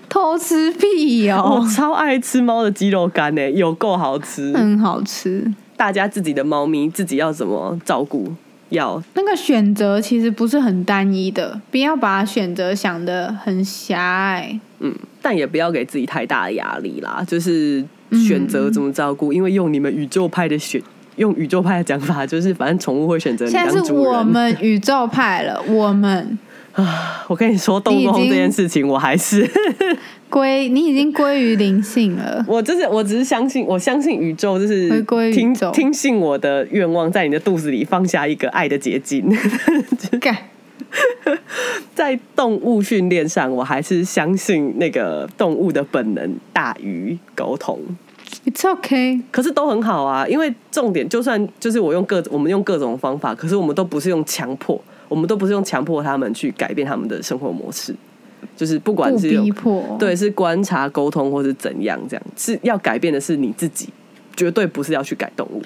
[0.09, 4.53] 偷吃屁我哦， 超爱吃猫的鸡肉干呢，有够好吃。
[4.53, 5.53] 很好吃。
[5.77, 8.33] 大家自己的猫咪自己要怎么照顾？
[8.75, 14.61] 要那个选择其实不是很单一的，不要把选择想的很狭隘。
[14.81, 17.25] 嗯，但也不要给自己太大的压力啦。
[17.27, 17.83] 就是
[18.27, 20.83] 选择怎么照顾，因为用你们宇宙派的选，
[21.17, 23.93] 用宇宙派的讲法，就是反正宠物会选择你现在是。
[23.93, 26.39] 我们宇宙派了，我们
[26.75, 29.49] 啊我跟你说，动物这件事情，我还是
[30.35, 32.45] 归你已经归于灵性了。
[32.49, 39.25] 我就是我只是相信，我相信宇宙就是回归宇听宙听信我的愿望，在你的肚子里放下一个爱的结晶。
[40.21, 40.37] 干，
[41.95, 47.79] 在动物训练上，我还是相信那个动物的本能大于沟通。
[48.45, 49.23] It's okay。
[49.31, 57.95] 可是都很好啊，因为重点就算就是我用各我们用各种方法，可是我们都不是用强迫，我们都不是用强迫他们去改变他们的生活模式，
[58.57, 63.89] 就是不管是用逼迫，对是观察、沟通或是怎样，这样是要改变的是你自己，
[64.37, 65.63] 绝对不是要去改动物，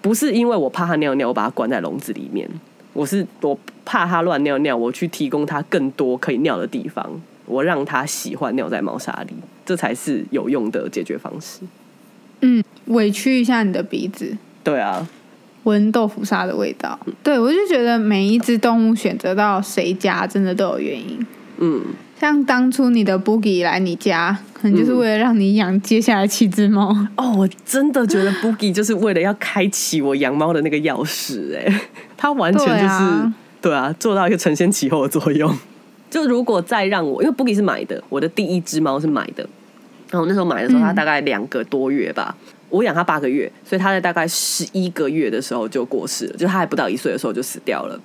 [0.00, 2.48] 不是因为我怕它尿尿，我把它关在笼子里面，
[2.92, 7.08] 我是我怕它乱尿尿，我去提供它更多可以尿的地方，
[7.46, 11.60] 我让它喜欢尿在猫砂里，这才是有用的解决方式。
[12.40, 15.06] 嗯，委屈一下你的鼻子，对啊，
[15.64, 16.98] 闻豆腐沙的味道。
[17.22, 21.26] 对我就觉得每一只动物选择到谁家，真的都有原因。
[21.58, 21.82] 嗯。
[22.18, 26.88] 像当初你的 Boogie 来你家，可能就是为了让你养接下来七只猫。
[27.16, 31.80] 哦，我真的觉得 Boogie 就是为了要开启我养猫的那个钥匙，哎，
[32.16, 35.54] 它完全就是对啊对啊，做到一个承先启后的作用。
[36.08, 39.46] 就如果再让我，因为 Boogie 是买的，我的第一只猫是买的，
[40.10, 42.34] 然后那时候买的时候，它大概两个多月吧。
[42.70, 48.00] 我养它八个月，所以它在大概十一个月的时候就过世了，就它还不到一岁的时候就死掉了。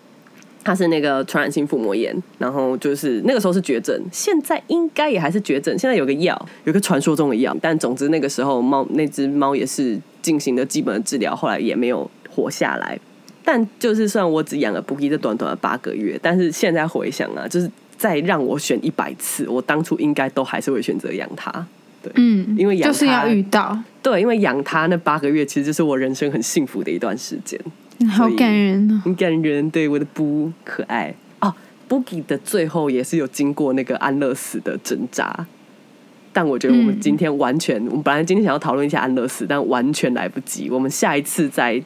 [0.63, 5.77] 它是那个传染性腹膜炎，然后就是那个时候是绝症，现在应该也还是绝症。
[5.77, 12.99] 现在有个药，有个传说中的药，但总之那个时候猫那只猫也是进行了基本的治疗，后来也没有活下来。
[13.43, 21.51] 但就是算我只养了 Boogie 这短短的八个月，但是现在回想啊，就是再让我选一百次，我当初应该都还是会选择养它。
[22.03, 27.59] 对嗯，因为养就是要它遇到，对，因为养它那八个月，其实就是我人生很幸福的一段时间。
[28.07, 29.01] 好感人哦。
[29.03, 31.53] 很感人，对我的布可爱哦。
[31.89, 35.45] Boogie 的最后也是有经过那个安乐死的挣扎，
[36.31, 40.69] 但我觉得我们嗯今天完全，我们本来今天想要讨论一下安乐死，但完全来不及。
[40.69, 41.81] 我们下一次再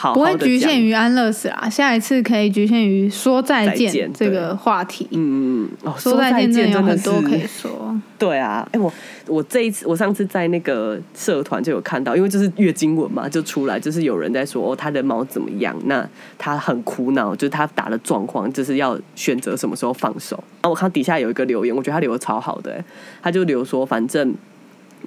[0.00, 0.30] 好不会。
[0.40, 5.06] 局限于安乐死啦，下一次可以局限于说再再见见这个话题。
[5.10, 7.94] 嗯嗯嗯，哦，说再再见真的有很多可以是说。
[8.18, 8.90] 对啊，哎、我
[9.26, 15.76] 我这一次我上次在那个社团就有看到，因为就是月经文嘛，就出来就是有人在说哦，他的猫怎么样？
[15.84, 16.06] 那
[16.38, 20.36] 他很苦恼，就是他打的状况，就是要选择什么时候放手。
[20.62, 22.84] 然后我看底下有一个留言，我觉得他留的超好的、哎
[23.22, 24.34] 他就留说，反正。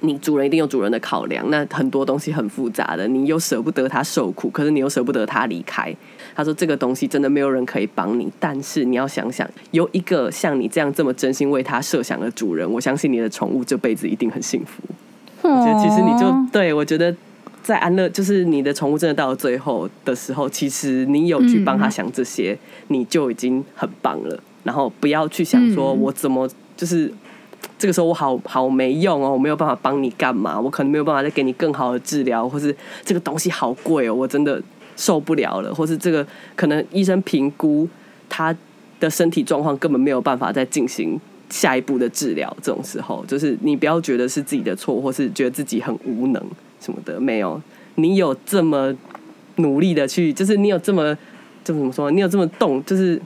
[0.04, 5.94] 你主人一定有主人的考量，那很多东西很复杂的，你又舍不得它受苦，可是你又舍不得它离开。
[6.36, 14.82] 他说这个东西真的没有人可以帮你，但是你要想想，有一个像你这样这么真心为它设想的主人，我相信你的宠物这辈子一定很幸福。
[15.42, 17.14] 我觉得其实你就哦对我觉得。
[17.62, 22.54] 在安乐，就是你的宠物真的到了最后的时候，其实你有去帮他想这些，
[22.88, 24.38] 你就已经很棒了。
[24.64, 26.46] 然后不要去想说嗯我怎么
[26.76, 27.10] 就是
[27.78, 34.62] 这个时候我好好没用哦，我没有办法帮你干嘛，我可能没有办法再给你更好的治疗，或是这个东西好贵哦，我真的
[34.96, 37.88] 受不了了，或是这个可能医生评估
[38.28, 38.56] 他
[39.00, 41.18] 的身体状况根本没有办法再进行
[41.50, 46.42] 下一步的治疗，这种时候，就是你不要觉得是自己的错，或是觉得自己很无能
[46.80, 47.60] 什么的，没有，
[47.96, 48.94] 你有这么
[49.56, 51.14] 努力的去，就是你有这么，
[51.62, 52.10] 就怎么说？
[52.10, 53.20] 你有这么动，就是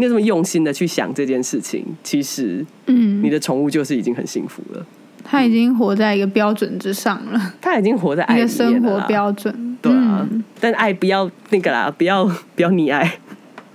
[0.00, 4.84] 你有这么用心的去想这件事情，其实嗯，你的宠物就是已经很幸福了，
[5.22, 9.76] 他已经活在一个标准之上了，它已经活在爱里面一个生活标准。
[9.82, 10.42] 对啊，嗯。
[10.58, 12.24] 但爱不要那个啦，不要
[12.56, 13.18] 不要溺爱，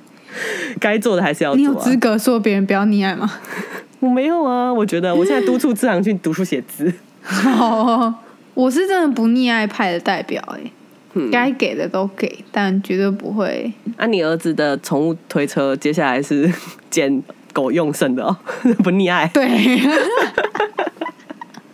[0.79, 1.73] 该做的还是要你有。
[1.75, 3.31] 资格说别人不要溺爱吗？
[4.01, 6.91] 我没有啊，我觉得我现在督促志航去读书写字，
[7.23, 8.15] 好 哦，
[8.53, 10.59] 我是真的不溺爱派的代表哎、
[11.15, 13.71] 嗯该给的都给，但绝对不会。
[13.97, 16.51] 啊，你儿子的宠物推车接下来是
[16.91, 18.35] 捡狗用剩的哦，
[18.83, 19.25] 不溺爱。
[19.33, 19.47] 对，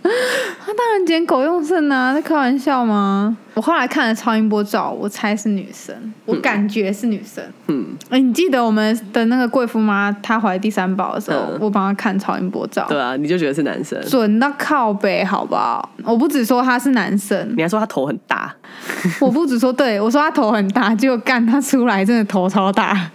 [0.03, 3.35] 他 当然捡狗用剩啊，在开玩笑吗？
[3.53, 5.93] 我后来看了超音波照，我猜是女生，
[6.25, 7.43] 我感觉是女生。
[7.67, 11.57] 嗯，哎、你记得我们的那个贵妇妈，她怀第三宝的时候，嗯。
[11.59, 15.89] 我帮她看超音波照，对啊，你就觉得是男生，准到靠北，好不好？
[16.03, 18.53] 我不只说他是男生，你还说他头很大，
[19.19, 23.09] 我不只说对我说他头很大，结果干他出来真的头超大，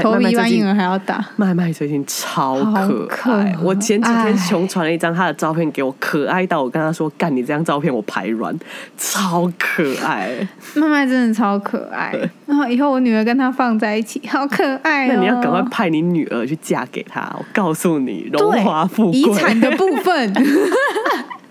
[0.00, 1.22] 头比一般婴儿还要大。
[1.36, 8.56] 麦麦最近超好可可爱，我前几天爱熊传了一张他的照片给我，可爱到我跟他说：“干，你这张照片我排卵，
[8.96, 10.30] 超可爱。
[10.74, 12.12] 麦麦真的超可爱，
[12.46, 15.12] 然后以后我女儿跟他放在一起， 好可爱哦。
[15.14, 19.20] 那你要赶快派你女儿去嫁给他，我告诉你，荣华富贵。
[19.20, 20.32] 遗产的部分，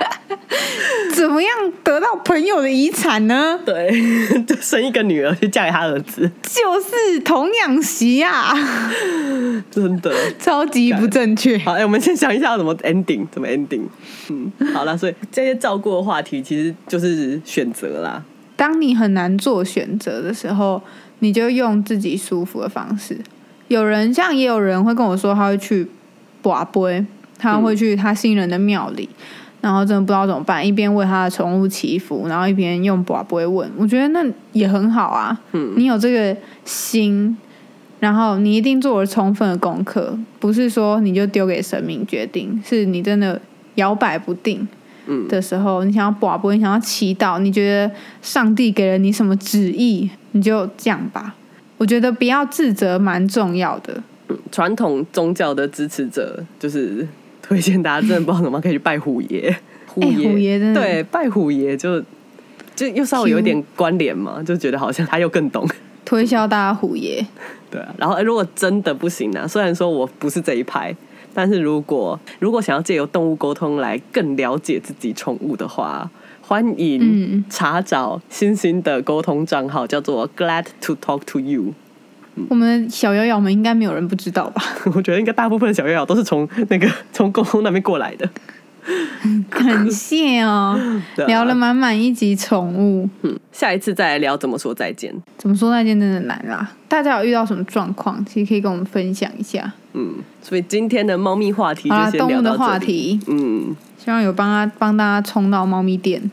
[1.14, 1.50] 怎么样
[1.84, 3.58] 得到朋友的遗产呢？
[3.64, 3.90] 对，
[4.44, 8.54] 就生一个女儿去嫁给他儿子，就是童养媳啊，
[9.70, 10.12] 真的。
[10.38, 11.58] 超级不正确。
[11.58, 13.82] 好，哎、我们先想一下怎么 ending，怎么 ending。
[14.30, 18.22] 嗯，好了，所以这些照顾的话题其实就是选择啦。
[18.56, 20.82] 当你很难做选择的时候，
[21.20, 23.18] 你就用自己舒服的方式。
[23.68, 25.86] 有人像也有人会跟我说，他会去
[26.42, 27.04] 拔杯，
[27.38, 29.08] 他会去他信任的庙里，
[29.60, 33.70] 然后真的不知道怎么办，一边为他的宠物祈福，然后一边用拔杯问。
[33.76, 37.36] 我觉得那也很好啊，嗯你有这个心，
[37.98, 43.40] 然后你一定做了充分的功课，不是说你就丢给神明决定，是你真的
[43.74, 44.66] 摇摆不定。
[45.06, 47.90] 嗯的时候，你想要广播，你想要祈祷，你觉得
[48.22, 51.34] 上帝给了你什么旨意，你就这样吧。
[51.78, 54.02] 我觉得不要自责蛮重要的。
[54.52, 57.08] 传统宗教的支持者就是
[57.50, 59.54] 推荐大家，真的不知道怎么可以去拜虎爷。
[59.88, 62.00] 虎哎爷，虎爷真的对拜虎爷就
[62.76, 65.68] 就又稍微有一点关联嘛，就觉得好像他又更懂。
[66.04, 67.26] 推销大家虎爷，
[67.68, 70.94] 对啊，然后、呃如果真的不行呢、虽然说我不是这一派，
[71.34, 76.08] 但是如果如果想要借由动物沟通来更了解自己宠物的话，
[76.40, 81.74] 欢迎嗯查找星星的沟通账号，叫做 Glad to Talk to You。
[82.48, 84.62] 我们小瑶瑶们应该没有人不知道吧？
[84.94, 88.28] 我觉得应该大部分的小月瑶都是从那个从公公那边过来的。
[89.50, 90.74] 感谢哦，
[91.18, 93.08] 啊聊了满满一集宠物。
[93.22, 95.14] 嗯，下一次再来聊怎么说再见。
[95.36, 96.68] 怎么说再见真的难啦？
[96.88, 99.70] 大家有遇到什么状况，其实可以跟我们分享一下。
[99.92, 102.56] 嗯，所以今天的猫咪话题就好啦，先动物的。
[102.56, 106.30] 话题，嗯，希望有帮他帮大家冲到猫咪店，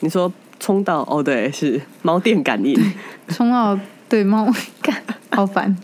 [0.00, 2.80] 你说冲到哦，对，是猫店感应。
[3.28, 3.78] 冲到
[4.08, 4.50] 对猫，
[4.80, 5.76] 干好烦。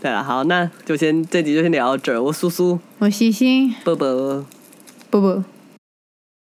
[0.00, 2.22] 对了，好，那就先这集就先聊到这儿。
[2.22, 4.44] 我苏苏，我西西，啵啵。
[5.10, 5.44] 不不。